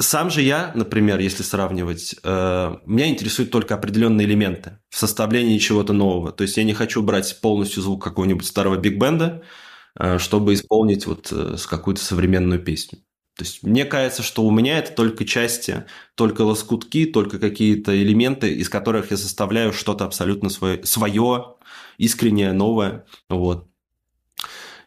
Сам 0.00 0.30
же 0.30 0.40
я, 0.40 0.72
например, 0.74 1.18
если 1.18 1.42
сравнивать, 1.42 2.14
э, 2.22 2.76
меня 2.86 3.08
интересуют 3.08 3.50
только 3.50 3.74
определенные 3.74 4.26
элементы 4.26 4.78
в 4.88 4.96
составлении 4.96 5.58
чего-то 5.58 5.92
нового. 5.92 6.32
То 6.32 6.42
есть 6.42 6.56
я 6.56 6.64
не 6.64 6.72
хочу 6.72 7.02
брать 7.02 7.38
полностью 7.42 7.82
звук 7.82 8.02
какого-нибудь 8.02 8.46
старого 8.46 8.78
биг-бенда, 8.78 9.42
э, 9.98 10.16
чтобы 10.16 10.54
исполнить 10.54 11.06
вот 11.06 11.28
э, 11.30 11.56
какую-то 11.68 12.02
современную 12.02 12.64
песню. 12.64 13.00
То 13.36 13.44
есть 13.44 13.62
мне 13.62 13.84
кажется, 13.84 14.22
что 14.22 14.42
у 14.44 14.50
меня 14.50 14.78
это 14.78 14.92
только 14.92 15.26
части, 15.26 15.84
только 16.14 16.42
лоскутки, 16.42 17.04
только 17.04 17.38
какие-то 17.38 17.94
элементы, 18.02 18.54
из 18.54 18.70
которых 18.70 19.10
я 19.10 19.18
составляю 19.18 19.74
что-то 19.74 20.06
абсолютно 20.06 20.48
свое, 20.48 20.82
свое 20.84 21.56
искреннее, 21.98 22.54
новое. 22.54 23.04
Вот. 23.28 23.68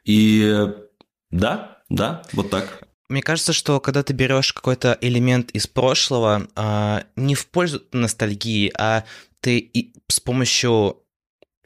И 0.05 0.67
да, 1.29 1.84
да, 1.89 2.24
вот 2.34 2.50
так. 2.50 2.88
Мне 3.10 3.22
кажется, 3.22 3.53
что 3.53 3.79
когда 3.79 4.03
ты 4.03 4.13
берешь 4.13 4.53
какой-то 4.53 4.98
элемент 5.01 5.51
из 5.51 5.67
прошлого, 5.67 6.48
а, 6.55 7.05
не 7.15 7.36
в 7.36 7.48
пользу 7.48 7.83
ностальгии, 7.91 8.72
а 8.77 9.03
ты 9.39 9.93
с 10.07 10.19
помощью 10.19 11.03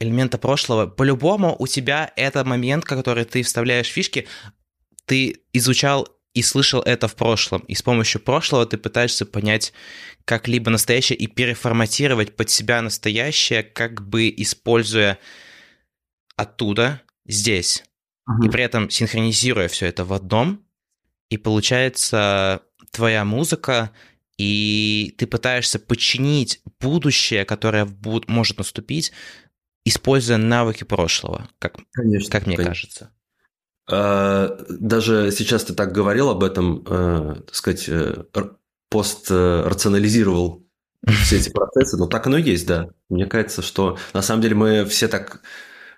элемента 0.00 0.38
прошлого, 0.38 0.86
по-любому 0.86 1.54
у 1.58 1.66
тебя 1.66 2.12
это 2.16 2.44
момент, 2.44 2.84
который 2.84 3.24
ты 3.24 3.42
вставляешь 3.42 3.88
в 3.88 3.92
фишки, 3.92 4.26
ты 5.06 5.40
изучал 5.52 6.08
и 6.34 6.42
слышал 6.42 6.82
это 6.82 7.08
в 7.08 7.16
прошлом, 7.16 7.62
и 7.62 7.74
с 7.74 7.82
помощью 7.82 8.20
прошлого 8.20 8.66
ты 8.66 8.76
пытаешься 8.76 9.26
понять 9.26 9.72
как-либо 10.24 10.70
настоящее 10.70 11.18
и 11.18 11.26
переформатировать 11.26 12.36
под 12.36 12.50
себя 12.50 12.82
настоящее, 12.82 13.62
как 13.62 14.06
бы 14.06 14.28
используя 14.36 15.18
оттуда 16.36 17.02
здесь. 17.26 17.82
Угу. 18.28 18.46
И 18.46 18.50
при 18.50 18.62
этом 18.62 18.90
синхронизируя 18.90 19.68
все 19.68 19.86
это 19.86 20.04
в 20.04 20.12
одном, 20.12 20.62
и 21.30 21.36
получается 21.36 22.62
твоя 22.90 23.24
музыка, 23.24 23.90
и 24.36 25.14
ты 25.18 25.26
пытаешься 25.26 25.78
подчинить 25.78 26.62
будущее, 26.80 27.44
которое 27.44 27.84
буд- 27.84 28.28
может 28.28 28.58
наступить, 28.58 29.12
используя 29.84 30.36
навыки 30.36 30.84
прошлого, 30.84 31.48
как, 31.58 31.76
конечно, 31.92 32.30
как 32.30 32.46
мне 32.46 32.56
конечно. 32.56 32.74
кажется. 32.74 33.10
А, 33.90 34.64
даже 34.68 35.30
сейчас 35.32 35.64
ты 35.64 35.74
так 35.74 35.92
говорил 35.92 36.28
об 36.30 36.44
этом, 36.44 36.84
э, 36.86 37.34
так 37.46 37.54
сказать, 37.54 37.88
э, 37.88 38.24
пост 38.90 39.30
рационализировал 39.30 40.66
все 41.06 41.38
эти 41.38 41.50
процессы, 41.50 41.96
но 41.96 42.06
так 42.06 42.26
оно 42.26 42.38
и 42.38 42.42
есть, 42.42 42.66
да. 42.66 42.90
Мне 43.08 43.26
кажется, 43.26 43.62
что 43.62 43.98
на 44.12 44.22
самом 44.22 44.42
деле 44.42 44.54
мы 44.54 44.84
все 44.84 45.08
так 45.08 45.42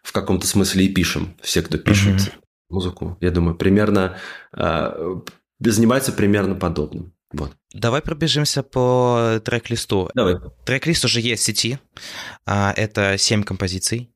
в 0.03 0.13
каком-то 0.13 0.47
смысле 0.47 0.87
и 0.87 0.95
пишем, 0.95 1.37
все, 1.43 1.63
кто 1.63 1.79
пишет. 1.79 2.15
Mm-hmm 2.15 2.41
музыку, 2.71 3.17
я 3.21 3.31
думаю, 3.31 3.55
примерно 3.57 4.17
э, 4.57 5.21
занимается 5.61 6.13
примерно 6.13 6.55
подобным. 6.55 7.13
Вот. 7.33 7.53
Давай 7.73 8.03
пробежимся 8.03 8.63
по 8.63 9.41
трек-листу. 9.45 10.11
Давай. 10.15 10.37
Трек-лист 10.65 11.05
уже 11.05 11.21
есть 11.21 11.43
в 11.43 11.47
сети. 11.47 11.79
А, 12.45 12.73
это 12.77 13.17
7 13.17 13.45
композиций. 13.45 14.11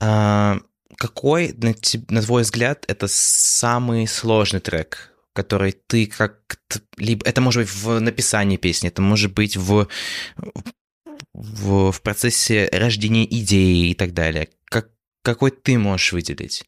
А, 0.00 0.58
какой, 0.98 1.54
на, 1.54 1.74
на 2.10 2.22
твой 2.22 2.42
взгляд, 2.42 2.84
это 2.88 3.06
самый 3.08 4.06
сложный 4.06 4.60
трек, 4.60 5.12
который 5.32 5.72
ты 5.72 6.06
как 6.06 6.40
либо 6.98 7.24
это 7.26 7.40
может 7.40 7.62
быть 7.62 7.74
в 7.74 8.00
написании 8.00 8.58
песни, 8.58 8.88
это 8.88 9.00
может 9.00 9.32
быть 9.32 9.56
в 9.56 9.88
в, 11.32 11.92
в 11.92 12.02
процессе 12.02 12.68
рождения 12.72 13.24
идеи 13.24 13.90
и 13.90 13.94
так 13.94 14.12
далее. 14.12 14.48
Как, 14.64 14.90
какой 15.22 15.50
ты 15.50 15.78
можешь 15.78 16.12
выделить? 16.12 16.64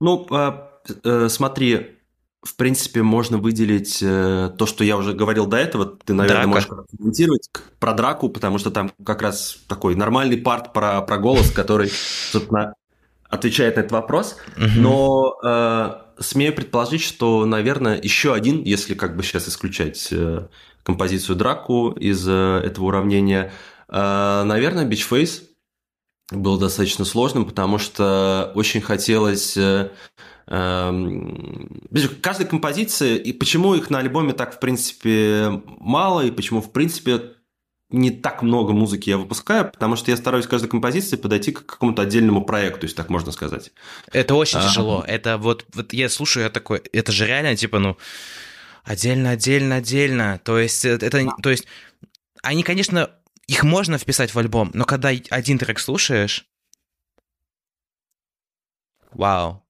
Ну, 0.00 0.26
а, 0.30 0.70
э, 1.04 1.28
смотри, 1.28 1.96
в 2.42 2.54
принципе, 2.54 3.02
можно 3.02 3.38
выделить 3.38 3.98
э, 4.02 4.50
то, 4.56 4.66
что 4.66 4.84
я 4.84 4.96
уже 4.96 5.12
говорил 5.12 5.46
до 5.46 5.56
этого. 5.56 5.86
Ты, 5.86 6.14
наверное, 6.14 6.44
Драка. 6.44 6.48
можешь 6.48 6.86
комментировать 6.96 7.50
про 7.80 7.92
драку, 7.92 8.28
потому 8.28 8.58
что 8.58 8.70
там 8.70 8.92
как 9.04 9.22
раз 9.22 9.58
такой 9.68 9.96
нормальный 9.96 10.36
парт 10.38 10.72
про, 10.72 11.02
про 11.02 11.18
голос, 11.18 11.50
который, 11.50 11.90
собственно, 12.30 12.74
отвечает 13.28 13.76
на 13.76 13.80
этот 13.80 13.92
вопрос. 13.92 14.36
Угу. 14.56 14.80
Но 14.80 15.34
э, 15.44 16.22
смею 16.22 16.54
предположить, 16.54 17.02
что, 17.02 17.44
наверное, 17.44 18.00
еще 18.00 18.32
один, 18.32 18.62
если 18.62 18.94
как 18.94 19.16
бы 19.16 19.22
сейчас 19.22 19.48
исключать 19.48 20.08
э, 20.12 20.46
композицию 20.84 21.36
Драку 21.36 21.90
из 21.90 22.26
э, 22.28 22.60
этого 22.64 22.86
уравнения, 22.86 23.52
э, 23.88 24.42
наверное, 24.44 24.86
Beach 24.86 25.08
Face 25.10 25.42
был 26.30 26.58
достаточно 26.58 27.04
сложным, 27.04 27.44
потому 27.44 27.78
что 27.78 28.52
очень 28.54 28.80
хотелось 28.80 29.56
эм, 29.56 29.88
каждой 32.20 32.46
композиции, 32.46 33.16
и 33.16 33.32
почему 33.32 33.74
их 33.74 33.90
на 33.90 33.98
альбоме 33.98 34.32
так, 34.32 34.56
в 34.56 34.60
принципе, 34.60 35.62
мало, 35.78 36.22
и 36.22 36.30
почему, 36.30 36.60
в 36.60 36.72
принципе, 36.72 37.32
не 37.90 38.10
так 38.10 38.42
много 38.42 38.72
музыки 38.72 39.10
я 39.10 39.18
выпускаю, 39.18 39.70
потому 39.70 39.94
что 39.94 40.10
я 40.10 40.16
стараюсь 40.16 40.46
каждой 40.46 40.68
композиции 40.68 41.16
подойти 41.16 41.52
к 41.52 41.64
какому-то 41.64 42.02
отдельному 42.02 42.44
проекту, 42.44 42.86
если 42.86 42.96
так 42.96 43.10
можно 43.10 43.30
сказать. 43.30 43.70
Это 44.12 44.34
очень 44.34 44.58
а... 44.58 44.62
тяжело. 44.62 45.04
Это 45.06 45.38
вот, 45.38 45.64
вот 45.72 45.92
я 45.92 46.08
слушаю, 46.08 46.44
я 46.44 46.50
такой, 46.50 46.78
это 46.92 47.12
же 47.12 47.26
реально, 47.26 47.54
типа, 47.54 47.78
ну, 47.78 47.96
отдельно, 48.82 49.30
отдельно, 49.30 49.76
отдельно. 49.76 50.40
То 50.44 50.58
есть, 50.58 50.84
э, 50.84 50.98
это, 51.00 51.28
то 51.40 51.50
есть, 51.50 51.66
они, 52.42 52.64
конечно, 52.64 53.10
их 53.46 53.62
можно 53.62 53.98
вписать 53.98 54.34
в 54.34 54.38
альбом, 54.38 54.70
но 54.74 54.84
когда 54.84 55.08
один 55.08 55.58
трек 55.58 55.78
слушаешь, 55.78 56.48
вау. 59.12 59.66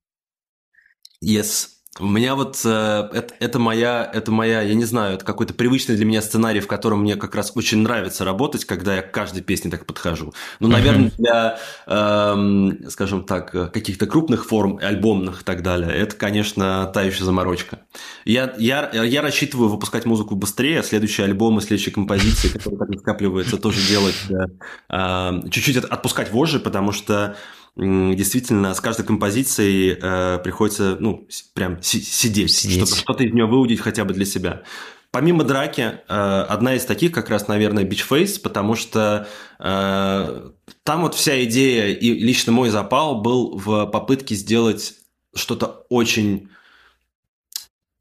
Yes. 1.23 1.76
У 1.99 2.07
меня 2.07 2.35
вот 2.35 2.61
э, 2.65 3.09
это, 3.13 3.35
это 3.41 3.59
моя, 3.59 4.09
это 4.13 4.31
моя, 4.31 4.61
я 4.61 4.75
не 4.75 4.85
знаю, 4.85 5.15
это 5.15 5.25
какой-то 5.25 5.55
привычный 5.55 5.97
для 5.97 6.05
меня 6.05 6.21
сценарий, 6.21 6.61
в 6.61 6.67
котором 6.67 7.01
мне 7.01 7.17
как 7.17 7.35
раз 7.35 7.53
очень 7.55 7.79
нравится 7.79 8.25
работать, 8.25 8.65
когда 8.67 8.97
я 8.97 9.03
к 9.03 9.13
каждой 9.13 9.43
песне 9.43 9.71
так 9.71 9.87
подхожу. 9.87 10.35
Ну, 10.61 10.69
наверное, 10.69 11.11
для, 11.17 11.59
э, 11.87 12.89
скажем 12.91 13.25
так, 13.25 13.73
каких-то 13.73 14.07
крупных 14.07 14.47
форм, 14.47 14.79
альбомных 14.83 15.43
и 15.43 15.45
так 15.45 15.63
далее, 15.63 15.91
это, 15.91 16.17
конечно, 16.17 16.91
та 16.93 17.03
еще 17.03 17.25
заморочка. 17.25 17.81
Я, 18.25 18.55
я, 18.59 18.91
я 18.93 19.23
рассчитываю 19.23 19.71
выпускать 19.71 20.05
музыку 20.05 20.35
быстрее, 20.35 20.83
следующий 20.83 21.23
альбом 21.23 21.59
и 21.59 21.63
следующие 21.63 21.95
композиции, 21.95 22.49
которые 22.49 22.79
так 22.79 22.89
накапливаются, 22.91 23.57
тоже 23.57 23.81
делать, 23.89 24.17
э, 24.91 25.49
чуть-чуть 25.51 25.77
отпускать 25.79 26.31
вожжи, 26.31 26.61
потому 26.61 26.93
что 26.93 27.37
действительно 27.77 28.75
с 28.75 28.81
каждой 28.81 29.05
композицией 29.05 29.99
э, 30.01 30.39
приходится, 30.43 30.97
ну, 30.99 31.29
прям 31.53 31.83
сидеть, 31.83 32.55
сидеть. 32.55 32.89
чтобы 32.89 32.97
что-то 32.97 33.25
из 33.25 33.33
нее 33.33 33.47
выудить 33.47 33.81
хотя 33.81 34.05
бы 34.05 34.15
для 34.15 34.25
себя. 34.25 34.63
Помимо 35.11 35.45
драки, 35.45 36.01
э, 36.09 36.47
одна 36.49 36.75
из 36.75 36.85
таких 36.85 37.13
как 37.13 37.29
раз, 37.29 37.49
наверное, 37.49 37.85
Beach 37.85 38.07
Face, 38.09 38.41
потому 38.41 38.77
что 38.77 39.29
э, 39.59 40.51
там 40.83 41.03
вот 41.03 41.15
вся 41.15 41.45
идея 41.45 41.95
и 41.95 42.15
лично 42.15 42.53
мой 42.53 42.71
запал 42.71 43.21
был 43.21 43.59
в 43.59 43.87
попытке 43.87 44.35
сделать 44.35 44.95
что-то 45.35 45.85
очень 45.91 46.49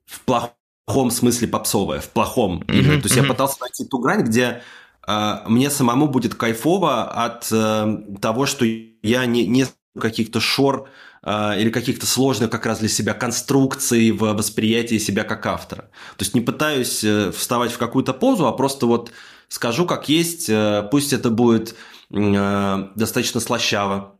в 0.05 0.21
плохом 0.21 1.11
смысле 1.11 1.49
попсовое, 1.49 1.99
в 1.99 2.09
плохом. 2.09 2.63
Mm-hmm, 2.67 3.01
То 3.01 3.03
есть 3.03 3.17
mm-hmm. 3.17 3.23
я 3.23 3.27
пытался 3.27 3.57
найти 3.59 3.85
ту 3.85 3.99
грань, 3.99 4.23
где 4.23 4.61
а, 5.07 5.43
мне 5.47 5.69
самому 5.69 6.07
будет 6.07 6.35
кайфово 6.35 7.03
от 7.03 7.47
э, 7.51 7.97
того, 8.21 8.45
что 8.45 8.65
я 9.05 9.25
не, 9.25 9.45
не 9.47 9.65
каких-то 9.99 10.39
шор 10.39 10.89
э, 11.23 11.61
или 11.61 11.69
каких-то 11.69 12.05
сложных 12.05 12.49
как 12.49 12.65
раз 12.65 12.79
для 12.79 12.89
себя 12.89 13.13
конструкций 13.13 14.11
в 14.11 14.33
восприятии 14.33 14.97
себя 14.97 15.23
как 15.23 15.45
автора. 15.45 15.83
То 16.17 16.23
есть 16.23 16.33
не 16.33 16.41
пытаюсь 16.41 17.03
э, 17.03 17.31
вставать 17.31 17.71
в 17.71 17.77
какую-то 17.77 18.13
позу, 18.13 18.47
а 18.47 18.51
просто 18.51 18.85
вот 18.85 19.11
скажу 19.47 19.85
как 19.85 20.09
есть, 20.09 20.49
пусть 20.91 21.13
это 21.13 21.29
будет 21.29 21.75
достаточно 22.09 23.39
слащаво, 23.39 24.17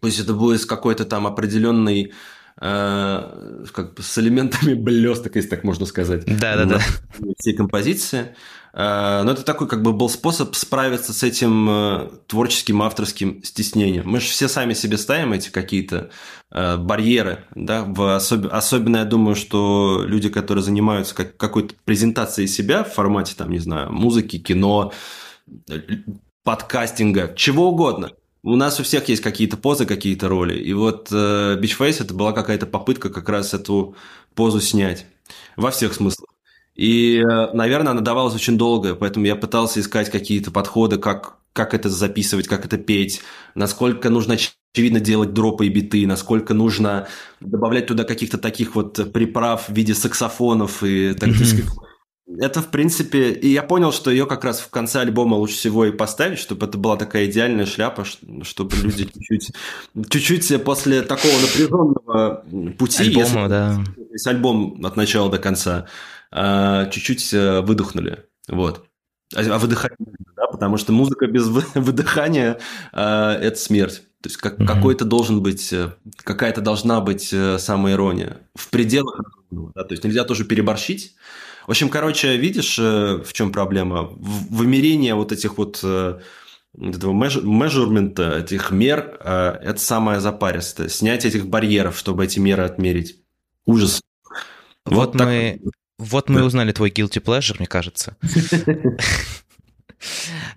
пусть 0.00 0.20
это 0.20 0.34
будет 0.34 0.60
с 0.60 0.66
какой-то 0.66 1.04
там 1.04 1.26
определенной 1.26 2.12
как 2.56 3.94
бы 3.94 4.02
с 4.02 4.18
элементами 4.18 4.74
блесток, 4.74 5.36
если 5.36 5.48
так 5.48 5.64
можно 5.64 5.86
сказать. 5.86 6.24
Да, 6.26 6.56
да, 6.56 6.64
да. 6.64 6.80
Всей 7.38 7.56
композиции. 7.56 8.36
Э, 8.72 9.22
но 9.24 9.32
это 9.32 9.42
такой 9.42 9.68
как 9.68 9.82
бы 9.82 9.92
был 9.92 10.08
способ 10.08 10.54
справиться 10.54 11.12
с 11.12 11.22
этим 11.22 11.68
э, 11.68 12.10
творческим 12.26 12.82
авторским 12.82 13.42
стеснением. 13.44 14.08
Мы 14.08 14.20
же 14.20 14.28
все 14.28 14.48
сами 14.48 14.74
себе 14.74 14.96
ставим 14.96 15.32
эти 15.32 15.50
какие-то 15.50 16.10
э, 16.50 16.76
барьеры, 16.78 17.44
да, 17.54 17.84
в 17.84 18.16
особ... 18.16 18.46
особенно 18.50 18.98
я 18.98 19.04
думаю, 19.04 19.36
что 19.36 20.02
люди, 20.06 20.28
которые 20.28 20.64
занимаются 20.64 21.14
как... 21.14 21.36
какой-то 21.36 21.74
презентацией 21.84 22.48
себя 22.48 22.84
в 22.84 22.92
формате, 22.92 23.34
там, 23.36 23.50
не 23.50 23.58
знаю, 23.58 23.92
музыки, 23.92 24.38
кино, 24.38 24.92
подкастинга, 26.44 27.32
чего 27.36 27.68
угодно. 27.68 28.12
У 28.44 28.56
нас 28.56 28.80
у 28.80 28.82
всех 28.82 29.08
есть 29.08 29.22
какие-то 29.22 29.56
позы, 29.56 29.86
какие-то 29.86 30.28
роли. 30.28 30.58
И 30.58 30.72
вот 30.72 31.08
э, 31.12 31.58
Beach 31.60 31.78
Face 31.78 32.02
это 32.02 32.12
была 32.14 32.32
какая-то 32.32 32.66
попытка 32.66 33.08
как 33.08 33.28
раз 33.28 33.54
эту 33.54 33.94
позу 34.34 34.60
снять. 34.60 35.06
Во 35.56 35.70
всех 35.70 35.94
смыслах. 35.94 36.31
И, 36.74 37.18
э, 37.18 37.52
наверное, 37.52 37.92
она 37.92 38.00
давалась 38.00 38.34
очень 38.34 38.56
долго, 38.56 38.94
поэтому 38.94 39.26
я 39.26 39.36
пытался 39.36 39.80
искать 39.80 40.10
какие-то 40.10 40.50
подходы, 40.50 40.98
как, 40.98 41.36
как 41.52 41.74
это 41.74 41.90
записывать, 41.90 42.48
как 42.48 42.64
это 42.64 42.78
петь, 42.78 43.20
насколько 43.54 44.08
нужно 44.08 44.36
очевидно 44.72 45.00
делать 45.00 45.34
дропы 45.34 45.66
и 45.66 45.68
биты, 45.68 46.06
насколько 46.06 46.54
нужно 46.54 47.08
добавлять 47.40 47.86
туда 47.86 48.04
каких-то 48.04 48.38
таких 48.38 48.74
вот 48.74 49.12
приправ 49.12 49.68
в 49.68 49.72
виде 49.72 49.94
саксофонов 49.94 50.82
и 50.82 51.12
так 51.12 51.30
mm-hmm. 51.30 51.68
Это, 52.38 52.62
в 52.62 52.68
принципе, 52.68 53.32
и 53.32 53.48
я 53.48 53.62
понял, 53.62 53.92
что 53.92 54.10
ее 54.10 54.26
как 54.26 54.44
раз 54.44 54.60
в 54.60 54.70
конце 54.70 55.00
альбома 55.00 55.34
лучше 55.34 55.56
всего 55.56 55.84
и 55.84 55.90
поставить, 55.90 56.38
чтобы 56.38 56.66
это 56.66 56.78
была 56.78 56.96
такая 56.96 57.26
идеальная 57.26 57.66
шляпа, 57.66 58.06
чтобы 58.42 58.76
люди 58.76 59.04
чуть-чуть, 59.04 59.50
чуть-чуть 60.08 60.64
после 60.64 61.02
такого 61.02 61.32
напряженного 61.40 62.44
пути, 62.78 63.02
Альбома, 63.02 63.24
если, 63.24 63.48
да. 63.48 63.84
если 64.12 64.30
альбом 64.30 64.80
от 64.84 64.96
начала 64.96 65.30
до 65.30 65.38
конца, 65.38 65.86
а, 66.32 66.86
чуть-чуть 66.86 67.32
э, 67.34 67.60
выдохнули. 67.60 68.24
Вот. 68.48 68.86
А, 69.34 69.40
а 69.40 69.58
выдыхать 69.58 69.92
да, 70.34 70.46
потому 70.46 70.78
что 70.78 70.92
музыка 70.92 71.26
без 71.26 71.46
выдыхания 71.74 72.58
а, 72.92 73.34
это 73.34 73.58
смерть. 73.58 74.02
То 74.22 74.28
есть 74.28 74.38
как, 74.38 74.58
mm-hmm. 74.58 74.66
какой-то 74.66 75.04
должен 75.04 75.42
быть, 75.42 75.72
э, 75.72 75.92
какая-то 76.16 76.62
должна 76.62 77.00
быть 77.00 77.32
э, 77.32 77.58
самоирония 77.58 78.38
в 78.54 78.70
пределах, 78.70 79.20
да, 79.50 79.84
то 79.84 79.92
есть 79.92 80.04
нельзя 80.04 80.24
тоже 80.24 80.44
переборщить. 80.44 81.16
В 81.66 81.70
общем, 81.70 81.90
короче, 81.90 82.36
видишь, 82.36 82.76
в 82.76 83.32
чем 83.32 83.52
проблема? 83.52 84.08
Вымерение 84.10 85.14
вот 85.14 85.30
этих 85.30 85.58
вот 85.58 85.76
этого 85.76 87.12
межурмента, 87.12 88.38
этих 88.38 88.72
мер, 88.72 89.16
это 89.22 89.76
самое 89.76 90.18
запаристое. 90.18 90.88
Снять 90.88 91.24
этих 91.24 91.46
барьеров, 91.46 91.96
чтобы 91.96 92.24
эти 92.24 92.40
меры 92.40 92.64
отмерить. 92.64 93.22
Ужас. 93.64 94.02
Вот, 94.84 95.14
вот 95.14 95.14
мы 95.14 95.60
так... 95.62 95.72
Вот 96.02 96.28
мы 96.28 96.40
да. 96.40 96.46
узнали 96.46 96.72
твой 96.72 96.90
guilty 96.90 97.22
pleasure, 97.22 97.56
мне 97.58 97.66
кажется. 97.68 98.16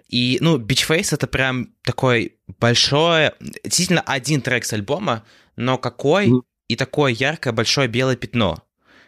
И, 0.09 0.39
ну, 0.41 0.57
Beach 0.57 0.87
Face 0.89 1.13
это 1.13 1.27
прям 1.27 1.69
такой 1.83 2.37
большой, 2.59 3.31
действительно 3.63 4.01
один 4.01 4.41
трек 4.41 4.65
с 4.65 4.73
альбома, 4.73 5.23
но 5.55 5.77
какой 5.77 6.31
и 6.67 6.75
такое 6.75 7.11
яркое 7.11 7.53
большое 7.53 7.87
белое 7.87 8.15
пятно 8.15 8.63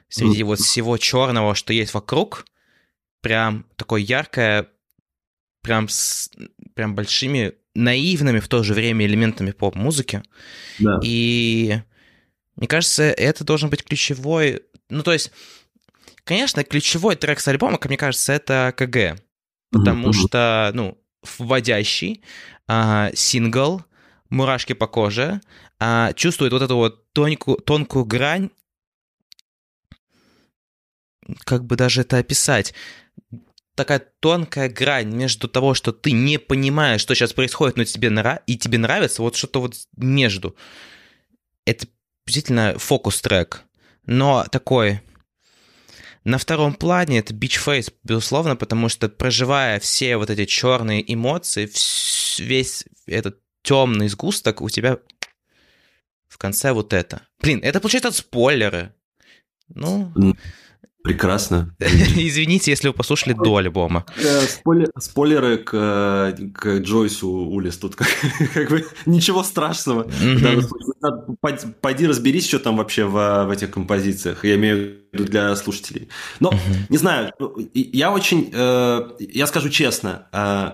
среди 0.10 0.43
вот 0.43 0.60
всего 0.60 0.97
черного, 0.97 1.56
что 1.56 1.73
есть 1.73 1.95
вокруг, 1.95 2.45
прям 3.21 3.65
такое 3.76 4.02
яркое, 4.02 4.67
прям 5.63 5.89
с 5.89 6.30
прям 6.76 6.93
большими 6.93 7.54
наивными 7.73 8.39
в 8.39 8.47
то 8.47 8.62
же 8.62 8.76
время 8.76 9.08
элементами 9.08 9.52
поп-музыки. 9.52 10.21
Да. 10.78 11.00
И 11.04 11.82
мне 12.56 12.67
кажется, 12.67 13.04
это 13.04 13.43
должен 13.43 13.69
быть 13.71 13.84
ключевой, 13.84 14.62
ну 14.89 15.02
то 15.02 15.13
есть 15.13 15.32
Конечно, 16.28 16.66
ключевой 16.66 17.16
трек 17.16 17.40
с 17.40 17.48
альбома, 17.48 17.78
как 17.78 17.88
мне 17.88 17.98
кажется, 17.98 18.34
это 18.34 18.74
КГ. 18.76 19.18
Потому 19.72 20.10
mm-hmm. 20.10 20.28
что, 20.28 20.72
ну, 20.74 21.02
вводящий, 21.38 22.22
а, 22.68 23.12
сингл, 23.16 23.82
мурашки 24.30 24.74
по 24.74 24.88
коже, 24.88 25.40
а, 25.80 26.12
чувствует 26.13 26.52
вот 26.52 26.62
эту 26.62 26.76
вот 26.76 27.13
тонкую, 27.13 27.60
тонкую 27.60 28.04
грань, 28.04 28.50
как 31.46 31.63
бы 31.63 31.78
даже 31.78 32.02
это 32.02 32.18
описать, 32.18 32.74
такая 33.76 34.00
тонкая 34.20 34.68
грань 34.68 35.16
между 35.16 35.48
того, 35.48 35.74
что 35.74 35.94
ты 35.94 36.12
не 36.12 36.40
понимаешь, 36.40 37.00
что 37.00 37.16
сейчас 37.16 37.32
происходит, 37.32 37.78
но 37.78 37.86
тебе 37.86 38.10
нра... 38.10 38.42
и 38.48 38.58
тебе 38.58 38.78
нравится, 38.78 39.22
вот 39.22 39.38
что-то 39.38 39.62
вот 39.62 39.76
между. 39.96 40.58
Это 41.63 41.88
действительно 42.26 42.78
фокус-трек, 42.78 43.63
но 44.06 44.46
такой 44.52 45.00
на 46.28 46.38
втором 46.38 46.74
плане 46.74 47.20
это 47.20 47.34
Face, 47.34 47.94
безусловно, 48.04 48.58
потому 48.58 48.90
что 48.90 49.08
проживая 49.08 49.80
все 49.80 50.18
вот 50.18 50.30
эти 50.30 50.46
черные 50.46 51.02
эмоции, 51.13 51.72
весь 52.40 52.84
этот 53.06 53.40
темный 53.62 54.10
сгусток, 54.10 54.62
у 54.62 54.70
тебя 54.70 54.98
в 56.28 56.38
конце 56.38 56.74
вот 56.74 56.92
это. 56.92 57.22
Блин, 57.40 57.62
это 57.63 57.80
получается 57.80 58.12
спойлеры. 58.12 58.94
Ну... 59.70 60.12
Прекрасно. 61.08 61.74
Извините, 61.80 62.72
если 62.72 62.89
вы 62.89 62.93
послушали 62.93 63.34
до 63.34 63.56
альбома. 63.56 64.06
Э, 64.17 64.41
спойлеры 65.00 65.58
к, 65.58 66.36
к 66.54 66.80
Джойсу 66.80 67.30
Улис. 67.30 67.78
Тут 67.78 67.96
как, 67.96 68.10
как 68.54 68.70
бы 68.70 68.86
ничего 69.06 69.41
страшного. 69.43 70.04
Mm-hmm. 70.04 71.76
Пойди 71.80 72.08
разберись, 72.08 72.46
что 72.48 72.60
там 72.60 72.76
вообще 72.76 73.06
в, 73.06 73.46
в 73.46 73.50
этих 73.50 73.72
композициях. 73.72 74.43
Я 74.43 74.56
имею 74.56 74.98
в 75.12 75.13
виду 75.13 75.24
для 75.32 75.56
слушателей. 75.56 76.10
Но, 76.41 76.50
mm-hmm. 76.50 76.76
не 76.89 76.98
знаю, 76.98 77.32
я 77.74 78.12
очень... 78.12 78.50
Э, 78.54 79.12
я 79.17 79.48
скажу 79.48 79.70
честно, 79.70 80.28
э, 80.34 80.72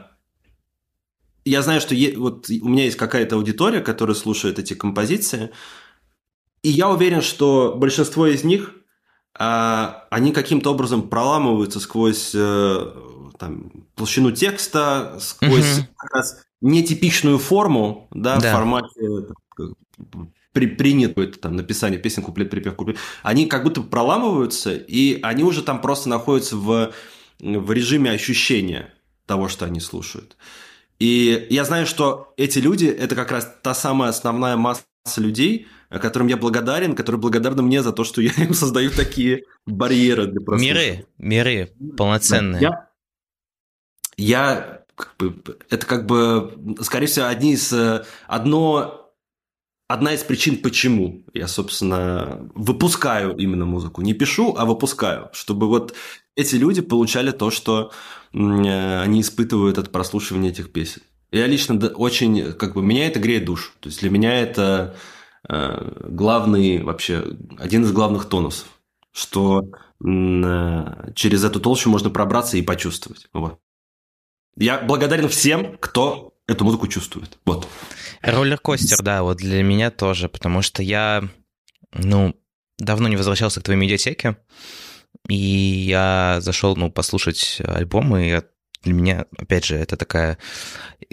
я 1.46 1.62
знаю, 1.62 1.80
что 1.80 1.94
вот 2.18 2.50
у 2.50 2.70
меня 2.70 2.86
есть 2.86 2.98
какая-то 2.98 3.36
аудитория, 3.36 3.82
которая 3.82 4.16
слушает 4.16 4.58
эти 4.58 4.74
композиции, 4.74 5.52
и 6.64 6.70
я 6.70 6.90
уверен, 6.90 7.22
что 7.22 7.76
большинство 7.78 8.26
из 8.26 8.44
них 8.44 8.74
они 9.36 10.32
каким-то 10.32 10.72
образом 10.72 11.10
проламываются 11.10 11.80
сквозь 11.80 12.32
э, 12.36 12.92
там, 13.40 13.72
толщину 13.96 14.32
текста, 14.32 15.18
сквозь 15.20 15.80
угу. 15.80 15.88
как 15.98 16.14
раз 16.14 16.44
нетипичную 16.62 17.40
форму, 17.40 18.08
да, 18.12 18.38
да. 18.38 18.50
в 18.50 18.56
формате 18.56 19.34
при, 20.54 20.68
принятую 20.68 21.30
это 21.30 21.40
там 21.40 21.56
написание 21.56 22.00
песен, 22.00 22.24
куплет, 22.24 22.50
припев, 22.50 22.76
куплет, 22.76 22.98
они 23.24 23.48
как 23.48 23.64
будто 23.64 23.82
проламываются, 23.82 24.74
и 24.74 25.20
они 25.22 25.44
уже 25.44 25.64
там 25.64 25.82
просто 25.82 26.10
находятся 26.10 26.56
в, 26.56 26.94
в 27.40 27.72
режиме 27.72 28.12
ощущения 28.12 28.94
того, 29.26 29.50
что 29.50 29.66
они 29.66 29.80
слушают. 29.80 30.38
И 31.00 31.48
я 31.50 31.66
знаю, 31.66 31.86
что 31.86 32.34
эти 32.38 32.60
люди– 32.60 32.86
это 32.88 33.16
как 33.16 33.32
раз 33.32 33.52
та 33.62 33.74
самая 33.74 34.10
основная 34.10 34.56
масса 34.56 34.84
людей, 35.18 35.68
которым 35.90 36.28
я 36.28 36.38
благодарен, 36.38 36.96
которые 36.96 37.20
благодарны 37.20 37.62
мне 37.62 37.84
за 37.84 37.92
то, 37.92 38.04
что 38.04 38.22
я 38.22 38.32
им 38.38 38.54
создаю 38.54 38.90
такие 38.90 39.44
барьеры 39.66 40.28
для 40.28 40.42
прослушивания. 40.42 41.06
Миры, 41.18 41.66
миры 41.68 41.96
полноценные. 41.98 42.62
Я, 42.62 42.90
я 44.18 44.84
как 44.96 45.16
бы, 45.18 45.58
это 45.70 45.86
как 45.86 46.06
бы, 46.06 46.76
скорее 46.82 47.08
всего, 47.08 47.26
одни 47.26 47.54
из, 47.54 47.74
одно, 48.28 49.12
одна 49.88 50.14
из 50.14 50.24
причин, 50.24 50.58
почему 50.58 51.24
я, 51.34 51.48
собственно, 51.48 52.50
выпускаю 52.56 53.36
именно 53.36 53.66
музыку. 53.66 54.02
Не 54.02 54.14
пишу, 54.14 54.56
а 54.58 54.66
выпускаю, 54.66 55.30
чтобы 55.34 55.68
вот 55.68 55.94
эти 56.36 56.56
люди 56.56 56.82
получали 56.82 57.32
то, 57.32 57.52
что 57.52 57.92
они 58.32 59.22
испытывают 59.22 59.78
от 59.78 59.92
прослушивания 59.92 60.50
этих 60.50 60.72
песен. 60.72 61.02
Я 61.34 61.48
лично 61.48 61.76
очень, 61.90 62.54
как 62.54 62.76
бы, 62.76 62.82
меня 62.82 63.08
это 63.08 63.20
греет 63.20 63.44
душу. 63.44 63.72
То 63.82 63.90
есть 63.90 64.00
для 64.00 64.10
меня 64.10 64.40
это 64.40 64.96
Э, 65.50 65.92
главный 66.08 66.82
вообще, 66.82 67.26
один 67.58 67.84
из 67.84 67.92
главных 67.92 68.30
тонусов, 68.30 68.68
что 69.12 69.64
э, 69.64 71.12
через 71.16 71.44
эту 71.44 71.60
толщу 71.60 71.90
можно 71.90 72.10
пробраться 72.10 72.58
и 72.58 72.62
почувствовать. 72.62 73.28
Вот. 73.34 73.60
Я 74.56 74.80
благодарен 74.80 75.28
всем, 75.28 75.78
кто 75.78 76.34
эту 76.48 76.64
музыку 76.64 76.88
чувствует. 76.88 77.38
Вот. 77.46 77.68
Роллер-костер, 78.22 79.02
да, 79.02 79.24
вот 79.24 79.38
для 79.38 79.64
меня 79.64 79.92
тоже, 79.92 80.30
потому 80.30 80.62
что 80.62 80.82
я, 80.82 81.28
ну, 81.92 82.36
давно 82.78 83.10
не 83.10 83.18
возвращался 83.18 83.60
к 83.60 83.64
твоей 83.64 83.80
медиатеке, 83.80 84.38
и 85.28 85.36
я 85.36 86.38
зашел, 86.40 86.78
ну, 86.78 86.90
послушать 86.90 87.62
альбом, 87.66 88.16
и 88.16 88.42
для 88.84 88.94
меня, 88.94 89.26
опять 89.38 89.66
же, 89.66 89.76
это 89.76 89.98
такая... 89.98 90.38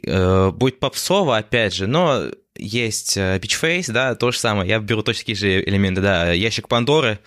Э, 0.05 0.51
будет 0.51 0.81
попсово, 0.81 1.37
опять 1.37 1.75
же, 1.75 1.87
но 1.87 2.31
есть 2.57 3.17
э, 3.17 3.41
да, 3.89 4.15
то 4.15 4.31
же 4.31 4.39
самое. 4.39 4.69
Я 4.69 4.79
беру 4.81 5.03
точно 5.03 5.21
такие 5.21 5.37
же 5.37 5.63
элементы, 5.63 6.01
да, 6.01 6.33
ящик 6.33 6.69
Пандоры, 6.69 7.19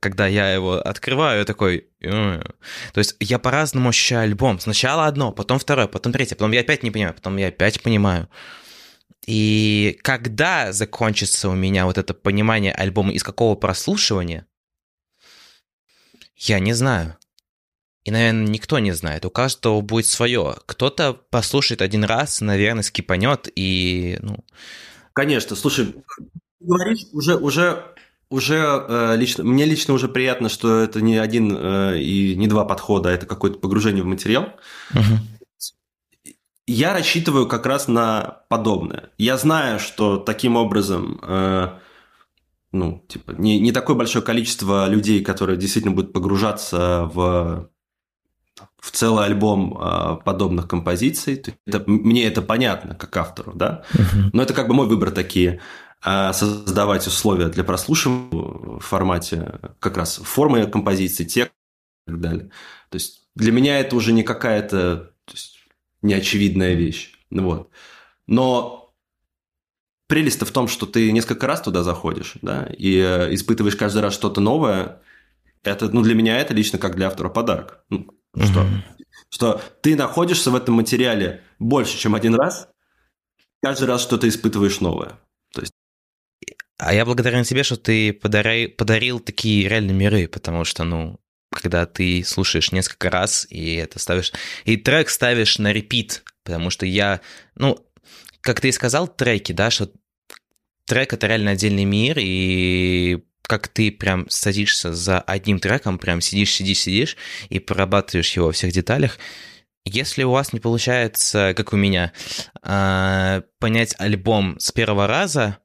когда 0.00 0.26
я 0.26 0.52
его 0.52 0.74
открываю, 0.74 1.40
я 1.40 1.44
такой... 1.44 1.88
То 2.00 2.54
есть 2.96 3.16
я 3.20 3.38
по-разному 3.38 3.88
ощущаю 3.88 4.22
альбом. 4.22 4.60
Сначала 4.60 5.06
одно, 5.06 5.32
потом 5.32 5.58
второе, 5.58 5.88
потом 5.88 6.12
третье, 6.12 6.36
потом 6.36 6.52
я 6.52 6.60
опять 6.60 6.82
не 6.82 6.90
понимаю, 6.90 7.14
потом 7.14 7.36
я 7.36 7.48
опять 7.48 7.82
понимаю. 7.82 8.28
И 9.26 9.98
когда 10.02 10.72
закончится 10.72 11.50
у 11.50 11.54
меня 11.54 11.84
вот 11.84 11.98
это 11.98 12.14
понимание 12.14 12.72
альбома 12.72 13.12
из 13.12 13.22
какого 13.22 13.56
прослушивания, 13.56 14.46
я 16.36 16.60
не 16.60 16.72
знаю. 16.72 17.17
И, 18.08 18.10
наверное, 18.10 18.46
никто 18.46 18.78
не 18.78 18.92
знает. 18.92 19.26
У 19.26 19.30
каждого 19.30 19.82
будет 19.82 20.06
свое. 20.06 20.56
Кто-то 20.64 21.12
послушает 21.12 21.82
один 21.82 22.04
раз, 22.04 22.40
наверное, 22.40 22.82
скипанет 22.82 23.50
и, 23.54 24.16
ну... 24.22 24.38
Конечно. 25.12 25.54
Слушай, 25.54 25.94
говоришь, 26.58 27.04
уже, 27.12 27.36
уже, 27.36 27.84
уже 28.30 28.56
э, 28.88 29.16
лично, 29.18 29.44
мне 29.44 29.66
лично 29.66 29.92
уже 29.92 30.08
приятно, 30.08 30.48
что 30.48 30.80
это 30.80 31.02
не 31.02 31.18
один 31.18 31.54
э, 31.54 31.98
и 32.00 32.34
не 32.34 32.48
два 32.48 32.64
подхода, 32.64 33.10
а 33.10 33.12
это 33.12 33.26
какое-то 33.26 33.58
погружение 33.58 34.02
в 34.02 34.06
материал. 34.06 34.54
Угу. 34.94 36.32
Я 36.66 36.94
рассчитываю 36.94 37.46
как 37.46 37.66
раз 37.66 37.88
на 37.88 38.40
подобное. 38.48 39.10
Я 39.18 39.36
знаю, 39.36 39.80
что 39.80 40.16
таким 40.16 40.56
образом... 40.56 41.20
Э, 41.22 41.78
ну, 42.72 43.04
типа, 43.06 43.32
не, 43.32 43.60
не 43.60 43.72
такое 43.72 43.96
большое 43.96 44.24
количество 44.24 44.88
людей, 44.88 45.22
которые 45.22 45.58
действительно 45.58 45.94
будут 45.94 46.14
погружаться 46.14 47.10
в 47.12 47.68
в 48.80 48.90
целый 48.90 49.26
альбом 49.26 49.76
э, 49.80 50.16
подобных 50.24 50.68
композиций. 50.68 51.42
Это, 51.66 51.82
мне 51.86 52.24
это 52.24 52.42
понятно, 52.42 52.94
как 52.94 53.16
автору, 53.16 53.52
да? 53.54 53.84
Uh-huh. 53.92 54.30
Но 54.32 54.42
это 54.42 54.54
как 54.54 54.68
бы 54.68 54.74
мой 54.74 54.86
выбор 54.86 55.10
такие 55.10 55.60
э, 56.04 56.32
создавать 56.32 57.06
условия 57.06 57.48
для 57.48 57.64
прослушивания 57.64 58.28
в 58.30 58.80
формате 58.80 59.60
как 59.80 59.96
раз 59.96 60.16
формы 60.16 60.66
композиции, 60.66 61.24
текст 61.24 61.52
и 62.06 62.10
так 62.10 62.20
далее. 62.20 62.50
То 62.90 62.96
есть 62.96 63.28
для 63.34 63.52
меня 63.52 63.78
это 63.78 63.96
уже 63.96 64.12
не 64.12 64.22
какая-то 64.22 65.12
неочевидная 66.02 66.74
вещь. 66.74 67.14
Вот. 67.30 67.70
Но 68.26 68.94
прелесть-то 70.08 70.46
в 70.46 70.50
том, 70.50 70.68
что 70.68 70.86
ты 70.86 71.12
несколько 71.12 71.46
раз 71.46 71.60
туда 71.60 71.82
заходишь, 71.82 72.34
да, 72.42 72.68
и 72.76 72.96
э, 72.96 73.34
испытываешь 73.34 73.76
каждый 73.76 74.02
раз 74.02 74.14
что-то 74.14 74.40
новое. 74.40 75.02
Это, 75.62 75.88
ну, 75.88 76.02
для 76.02 76.14
меня 76.14 76.40
это 76.40 76.54
лично 76.54 76.78
как 76.78 76.96
для 76.96 77.08
автора 77.08 77.28
подарок. 77.28 77.84
Ну, 77.90 78.08
что, 78.46 78.66
что 79.30 79.60
ты 79.82 79.96
находишься 79.96 80.50
в 80.50 80.56
этом 80.56 80.74
материале 80.76 81.42
больше, 81.58 81.98
чем 81.98 82.14
один 82.14 82.34
раз, 82.34 82.68
каждый 83.62 83.84
раз 83.84 84.02
что-то 84.02 84.28
испытываешь 84.28 84.80
новое. 84.80 85.18
То 85.52 85.62
есть... 85.62 85.72
А 86.78 86.94
я 86.94 87.04
благодарен 87.04 87.44
тебе, 87.44 87.62
что 87.62 87.76
ты 87.76 88.12
подари, 88.12 88.68
подарил 88.68 89.20
такие 89.20 89.68
реальные 89.68 89.94
миры, 89.94 90.28
потому 90.28 90.64
что, 90.64 90.84
ну, 90.84 91.18
когда 91.50 91.86
ты 91.86 92.22
слушаешь 92.24 92.72
несколько 92.72 93.10
раз 93.10 93.46
и 93.50 93.74
это 93.74 93.98
ставишь, 93.98 94.32
и 94.64 94.76
трек 94.76 95.08
ставишь 95.08 95.58
на 95.58 95.72
репит, 95.72 96.22
потому 96.44 96.70
что 96.70 96.86
я, 96.86 97.20
ну, 97.56 97.84
как 98.40 98.60
ты 98.60 98.68
и 98.68 98.72
сказал, 98.72 99.08
треки, 99.08 99.52
да, 99.52 99.70
что 99.70 99.90
трек 100.84 101.12
это 101.12 101.26
реально 101.26 101.52
отдельный 101.52 101.84
мир, 101.84 102.18
и 102.20 103.24
как 103.48 103.66
ты 103.66 103.90
прям 103.90 104.28
садишься 104.28 104.92
за 104.92 105.20
одним 105.20 105.58
треком, 105.58 105.98
прям 105.98 106.20
сидишь, 106.20 106.52
сидишь, 106.52 106.80
сидишь 106.80 107.16
и 107.48 107.58
прорабатываешь 107.58 108.36
его 108.36 108.46
во 108.46 108.52
всех 108.52 108.72
деталях. 108.72 109.18
Если 109.86 110.22
у 110.22 110.30
вас 110.30 110.52
не 110.52 110.60
получается, 110.60 111.54
как 111.56 111.72
у 111.72 111.76
меня, 111.76 112.12
а, 112.62 113.42
понять 113.58 113.94
альбом 113.98 114.60
с 114.60 114.70
первого 114.70 115.06
раза, 115.06 115.58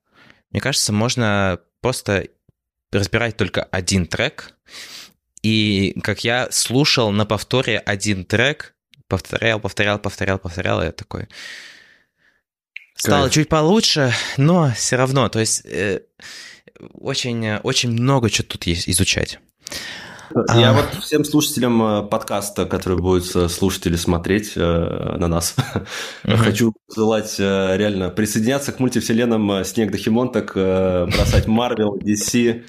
мне 0.52 0.62
кажется, 0.62 0.94
можно 0.94 1.60
просто 1.82 2.30
разбирать 2.94 3.36
только 3.36 3.64
один 3.64 4.08
трек. 4.08 4.56
И 5.42 5.94
как 6.04 6.24
я 6.24 6.48
слушал 6.52 7.12
на 7.12 7.26
повторе 7.26 7.80
один 7.80 8.24
трек, 8.24 8.76
повторял, 9.10 9.60
повторял, 9.60 10.00
повторял, 10.00 10.40
повторял, 10.40 10.82
и 10.82 10.86
я 10.86 10.92
такой... 10.94 11.28
Стало 12.96 13.24
Кайф. 13.24 13.34
чуть 13.34 13.50
получше, 13.50 14.14
но 14.38 14.72
все 14.72 14.96
равно, 14.96 15.28
то 15.28 15.42
есть... 15.42 15.66
Э, 15.66 16.00
очень, 16.94 17.58
очень 17.58 17.92
много 17.92 18.30
чего 18.30 18.48
тут 18.50 18.64
есть 18.66 18.90
изучать. 18.90 19.40
Я 20.56 20.72
а... 20.72 20.74
вот 20.74 21.04
всем 21.04 21.24
слушателям 21.26 21.82
э, 21.84 22.04
подкаста, 22.04 22.66
которые 22.66 23.00
будут 23.00 23.36
э, 23.36 23.50
слушать 23.50 23.86
или 23.86 23.96
смотреть 23.96 24.54
э, 24.56 24.60
на 25.18 25.28
нас, 25.28 25.56
uh-huh. 26.24 26.38
хочу 26.38 26.74
желать 26.94 27.38
реально 27.40 28.10
присоединяться 28.10 28.72
к 28.72 28.80
мультивселенным 28.80 29.64
Снег 29.64 29.92
до 29.92 29.98
Химонток, 29.98 30.54
бросать 30.56 31.48
Марвел, 31.48 31.98
DC. 31.98 32.64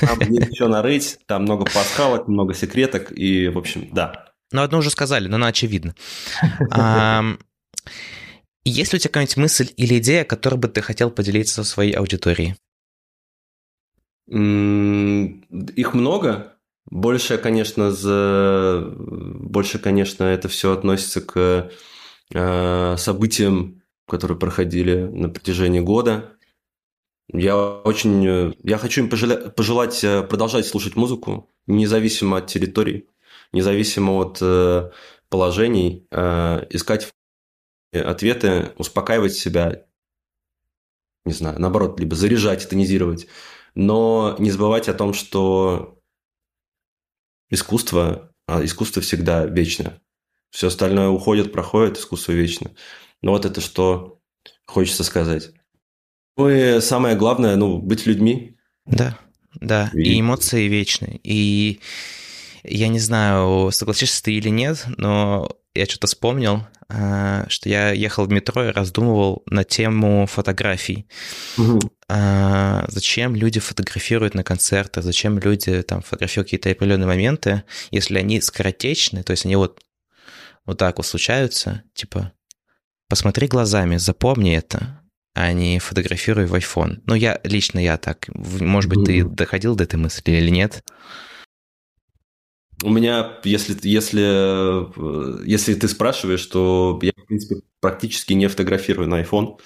Там 0.00 0.20
есть 0.30 0.52
еще 0.52 0.66
нарыть, 0.66 1.18
там 1.26 1.42
много 1.42 1.64
пасхалок, 1.64 2.28
много 2.28 2.54
секреток, 2.54 3.12
и, 3.16 3.48
в 3.48 3.58
общем, 3.58 3.88
да. 3.92 4.26
Ну, 4.52 4.62
одно 4.62 4.78
уже 4.78 4.90
сказали, 4.90 5.28
но 5.28 5.36
она 5.36 5.48
очевидна. 5.48 5.94
Есть 8.64 8.92
ли 8.92 8.96
у 8.96 9.00
тебя 9.00 9.08
какая-нибудь 9.08 9.36
мысль 9.36 9.70
или 9.76 9.98
идея, 9.98 10.24
которой 10.24 10.56
бы 10.56 10.68
ты 10.68 10.82
хотел 10.82 11.10
поделиться 11.10 11.62
со 11.62 11.64
своей 11.64 11.92
аудиторией? 11.92 12.56
Их 14.30 15.94
много. 15.94 16.56
Больше, 16.86 17.38
конечно, 17.38 17.90
за... 17.90 18.92
больше, 18.96 19.78
конечно, 19.78 20.24
это 20.24 20.48
все 20.48 20.72
относится 20.72 21.20
к 21.20 21.70
э, 22.32 22.96
событиям, 22.96 23.82
которые 24.08 24.38
проходили 24.38 25.02
на 25.02 25.28
протяжении 25.28 25.80
года. 25.80 26.36
Я 27.32 27.56
очень, 27.56 28.54
я 28.62 28.78
хочу 28.78 29.02
им 29.02 29.10
пожелать, 29.10 29.54
пожелать 29.54 30.02
э, 30.02 30.22
продолжать 30.22 30.66
слушать 30.66 30.96
музыку. 30.96 31.48
независимо 31.66 32.38
от 32.38 32.46
территории, 32.48 33.08
независимо 33.52 34.14
от 34.14 34.38
э, 34.40 34.90
положений, 35.28 36.06
э, 36.10 36.66
искать 36.70 37.12
ответы, 37.92 38.72
успокаивать 38.78 39.34
себя, 39.34 39.84
не 41.24 41.32
знаю, 41.32 41.60
наоборот, 41.60 41.98
либо 42.00 42.16
заряжать, 42.16 42.68
тонизировать, 42.68 43.26
но 43.74 44.36
не 44.38 44.50
забывать 44.50 44.88
о 44.88 44.94
том, 44.94 45.12
что 45.14 45.98
искусство, 47.50 48.32
а 48.46 48.64
искусство 48.64 49.02
всегда 49.02 49.46
вечно. 49.46 50.00
Все 50.50 50.68
остальное 50.68 51.08
уходит, 51.08 51.52
проходит, 51.52 51.98
искусство 51.98 52.32
вечно. 52.32 52.72
Но 53.22 53.32
вот 53.32 53.44
это 53.44 53.60
что 53.60 54.20
хочется 54.66 55.04
сказать. 55.04 55.52
Ну 56.36 56.48
и 56.48 56.80
самое 56.80 57.16
главное, 57.16 57.56
ну, 57.56 57.78
быть 57.78 58.06
людьми. 58.06 58.56
Да, 58.86 59.18
да, 59.54 59.90
и, 59.94 60.14
и 60.14 60.20
эмоции 60.20 60.68
вечны. 60.68 61.20
И 61.22 61.80
я 62.64 62.88
не 62.88 62.98
знаю, 62.98 63.70
согласишься 63.72 64.22
ты 64.22 64.32
или 64.32 64.48
нет, 64.48 64.84
но 64.96 65.48
я 65.74 65.86
что-то 65.86 66.06
вспомнил, 66.06 66.66
а, 66.88 67.46
что 67.48 67.68
я 67.68 67.92
ехал 67.92 68.24
в 68.24 68.30
метро 68.30 68.64
и 68.64 68.72
раздумывал 68.72 69.42
на 69.46 69.64
тему 69.64 70.26
фотографий. 70.26 71.06
Угу. 71.58 71.80
Зачем 72.88 73.36
люди 73.36 73.60
фотографируют 73.60 74.34
на 74.34 74.42
концертах, 74.42 75.04
зачем 75.04 75.38
люди 75.38 75.82
там 75.82 76.02
фотографируют 76.02 76.48
какие-то 76.48 76.70
определенные 76.70 77.06
моменты, 77.06 77.62
если 77.90 78.18
они 78.18 78.40
скоротечны, 78.40 79.22
то 79.22 79.30
есть 79.30 79.44
они 79.44 79.54
вот, 79.54 79.80
вот 80.66 80.78
так 80.78 80.96
вот 80.96 81.06
случаются, 81.06 81.84
типа, 81.94 82.32
посмотри 83.08 83.46
глазами, 83.46 83.96
запомни 83.96 84.56
это, 84.56 85.00
а 85.34 85.52
не 85.52 85.78
фотографируй 85.78 86.46
в 86.46 86.54
iPhone. 86.54 87.00
Ну, 87.06 87.14
я 87.14 87.38
лично 87.44 87.78
я 87.78 87.96
так. 87.96 88.26
Может 88.34 88.90
быть, 88.90 89.04
ты 89.04 89.22
доходил 89.24 89.76
до 89.76 89.84
этой 89.84 89.96
мысли 89.96 90.32
или 90.32 90.50
нет? 90.50 90.82
У 92.82 92.90
меня, 92.90 93.38
если, 93.44 93.76
если, 93.82 95.46
если 95.46 95.74
ты 95.74 95.86
спрашиваешь, 95.86 96.44
то 96.46 96.98
я, 97.02 97.12
в 97.16 97.26
принципе, 97.26 97.60
практически 97.78 98.32
не 98.32 98.48
фотографирую 98.48 99.08
на 99.08 99.22
iPhone. 99.22 99.60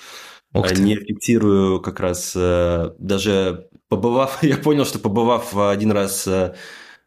Не 0.54 0.96
фиксирую 0.96 1.80
как 1.80 2.00
раз, 2.00 2.32
э, 2.36 2.92
даже 2.98 3.68
побывав, 3.88 4.42
я 4.42 4.56
понял, 4.56 4.84
что 4.84 4.98
побывав 4.98 5.56
один 5.56 5.90
раз 5.90 6.26
э, 6.28 6.54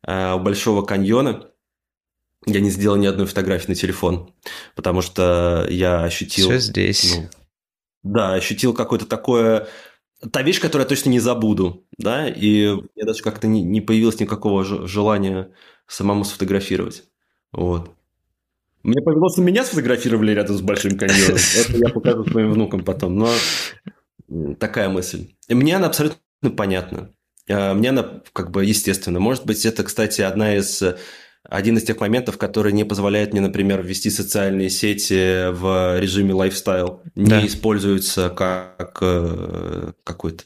э, 0.04 0.34
у 0.34 0.40
Большого 0.40 0.82
каньона, 0.84 1.50
я 2.46 2.60
не 2.60 2.70
сделал 2.70 2.98
ни 2.98 3.06
одной 3.06 3.26
фотографии 3.26 3.70
на 3.70 3.76
телефон, 3.76 4.34
потому 4.76 5.02
что 5.02 5.66
я 5.70 6.04
ощутил... 6.04 6.48
Все 6.48 6.60
здесь. 6.60 7.16
Ну, 7.16 7.30
да, 8.04 8.34
ощутил 8.34 8.74
какое-то 8.74 9.06
такое... 9.06 9.68
Та 10.32 10.42
вещь, 10.42 10.60
которую 10.60 10.86
я 10.86 10.90
точно 10.90 11.10
не 11.10 11.20
забуду, 11.20 11.86
да, 11.98 12.28
и 12.28 12.72
мне 12.72 13.06
даже 13.06 13.22
как-то 13.22 13.48
не, 13.48 13.62
не 13.62 13.82
появилось 13.82 14.20
никакого 14.20 14.64
желания 14.64 15.52
самому 15.86 16.24
сфотографировать. 16.24 17.04
Вот. 17.52 17.92
Мне 18.84 19.02
повезло, 19.02 19.30
что 19.30 19.42
меня 19.42 19.64
сфотографировали 19.64 20.32
рядом 20.32 20.58
с 20.58 20.62
Большим 20.62 20.98
каньоном. 20.98 21.38
Это 21.58 21.78
я 21.78 21.90
покажу 21.90 22.26
своим 22.26 22.52
внукам 22.52 22.84
потом. 22.84 23.18
Но 23.18 23.30
такая 24.60 24.90
мысль. 24.90 25.28
И 25.48 25.54
мне 25.54 25.76
она 25.76 25.88
абсолютно 25.88 26.20
понятна. 26.56 27.12
А, 27.50 27.74
мне 27.74 27.90
она 27.90 28.22
как 28.34 28.52
бы 28.52 28.66
естественно. 28.66 29.20
Может 29.20 29.46
быть, 29.46 29.66
это, 29.66 29.84
кстати, 29.84 30.22
одна 30.22 30.56
из 30.56 30.84
один 31.50 31.78
из 31.78 31.84
тех 31.84 32.00
моментов, 32.00 32.38
который 32.38 32.74
не 32.74 32.84
позволяет 32.84 33.32
мне, 33.32 33.42
например, 33.42 33.82
ввести 33.82 34.10
социальные 34.10 34.70
сети 34.70 35.50
в 35.52 36.00
режиме 36.00 36.34
лайфстайл. 36.34 37.02
Да. 37.16 37.42
Не 37.42 37.48
используется 37.48 38.30
как 38.30 38.98
э, 39.02 39.94
какой-то, 40.04 40.44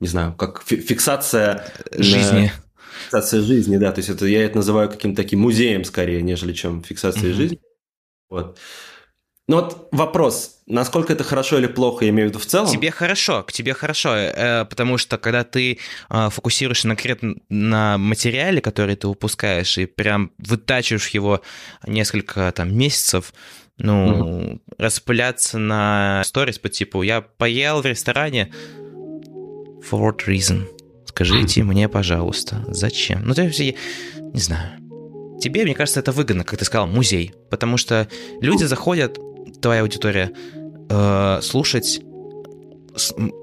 не 0.00 0.06
знаю, 0.06 0.34
как 0.34 0.62
фиксация 0.62 1.66
жизни. 1.90 2.52
На 2.73 2.73
фиксация 3.04 3.40
жизни, 3.40 3.76
да, 3.76 3.92
то 3.92 4.00
есть 4.00 4.08
это 4.08 4.26
я 4.26 4.44
это 4.44 4.56
называю 4.56 4.88
каким-то 4.88 5.22
таким 5.22 5.40
музеем 5.40 5.84
скорее, 5.84 6.22
нежели 6.22 6.52
чем 6.52 6.82
фиксацией 6.82 7.32
mm-hmm. 7.32 7.36
жизни. 7.36 7.60
Вот. 8.30 8.58
Ну 9.46 9.56
вот 9.56 9.88
вопрос, 9.92 10.62
насколько 10.66 11.12
это 11.12 11.22
хорошо 11.22 11.58
или 11.58 11.66
плохо, 11.66 12.06
я 12.06 12.10
имею 12.10 12.28
в 12.28 12.30
виду 12.30 12.38
в 12.38 12.46
целом? 12.46 12.66
Тебе 12.66 12.90
хорошо, 12.90 13.42
к 13.42 13.52
тебе 13.52 13.74
хорошо, 13.74 14.14
э, 14.16 14.64
потому 14.64 14.96
что 14.96 15.18
когда 15.18 15.44
ты 15.44 15.78
э, 16.08 16.30
фокусируешься 16.30 16.88
конкретно 16.88 17.34
на 17.50 17.98
материале, 17.98 18.62
который 18.62 18.96
ты 18.96 19.06
выпускаешь, 19.06 19.76
и 19.76 19.84
прям 19.84 20.32
вытачиваешь 20.38 21.08
его 21.08 21.42
несколько 21.86 22.50
там 22.52 22.74
месяцев, 22.74 23.34
ну, 23.76 24.06
угу. 24.06 24.60
распыляться 24.78 25.58
на 25.58 26.22
сторис 26.24 26.58
по 26.58 26.70
типу 26.70 27.02
«я 27.02 27.20
поел 27.20 27.82
в 27.82 27.86
ресторане», 27.86 28.50
for 29.90 30.00
what 30.00 30.26
reason? 30.26 30.66
Скажите 31.14 31.62
мне, 31.64 31.88
пожалуйста, 31.88 32.64
зачем? 32.68 33.22
Ну, 33.24 33.34
то 33.34 33.42
есть, 33.42 33.58
не 33.60 34.40
знаю. 34.40 34.80
Тебе, 35.40 35.64
мне 35.64 35.74
кажется, 35.74 36.00
это 36.00 36.12
выгодно, 36.12 36.44
как 36.44 36.58
ты 36.58 36.64
сказал, 36.64 36.86
музей. 36.86 37.34
Потому 37.50 37.76
что 37.76 38.08
люди 38.40 38.64
заходят, 38.64 39.18
твоя 39.60 39.82
аудитория, 39.82 40.32
э, 40.88 41.40
слушать 41.42 42.00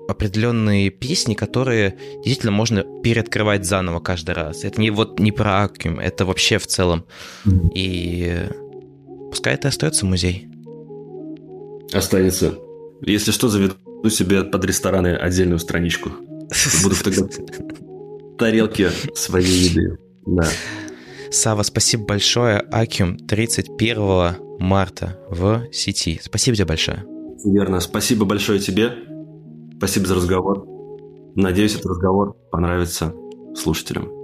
определенные 0.08 0.90
песни, 0.90 1.34
которые 1.34 1.98
действительно 2.24 2.52
можно 2.52 2.84
переоткрывать 3.04 3.66
заново 3.66 4.00
каждый 4.00 4.34
раз. 4.36 4.64
Это 4.64 4.80
не 4.80 4.92
вот 4.92 5.20
не 5.20 5.32
про 5.32 5.64
Аккум, 5.64 6.00
это 6.00 6.26
вообще 6.26 6.58
в 6.58 6.68
целом. 6.68 7.06
И 7.76 8.48
пускай 9.30 9.56
это 9.56 9.68
остается 9.68 10.06
музей. 10.06 10.48
Останется. 11.92 12.56
Если 13.02 13.32
что, 13.32 13.50
заведу 13.50 13.76
себе 14.10 14.44
под 14.44 14.64
рестораны 14.64 15.16
отдельную 15.16 15.60
страничку. 15.60 16.12
Буду 16.84 16.96
фотографировать 16.96 18.38
тарелки 18.38 18.90
своей 19.16 19.70
еды. 19.70 19.98
Да. 20.26 20.48
Сава, 21.32 21.64
спасибо 21.64 22.06
большое. 22.06 22.58
Акиум 22.58 23.18
31 23.18 24.60
марта 24.60 25.20
в 25.30 25.64
сети. 25.72 26.20
Спасибо 26.22 26.56
тебе 26.58 26.66
большое. 26.66 27.06
Верно. 27.46 27.80
Спасибо 27.80 28.26
большое 28.26 28.60
тебе. 28.60 28.94
Спасибо 29.78 30.08
за 30.08 30.16
разговор. 30.16 30.66
Надеюсь, 31.36 31.76
этот 31.76 31.86
разговор 31.86 32.34
понравится 32.52 33.14
слушателям. 33.56 34.21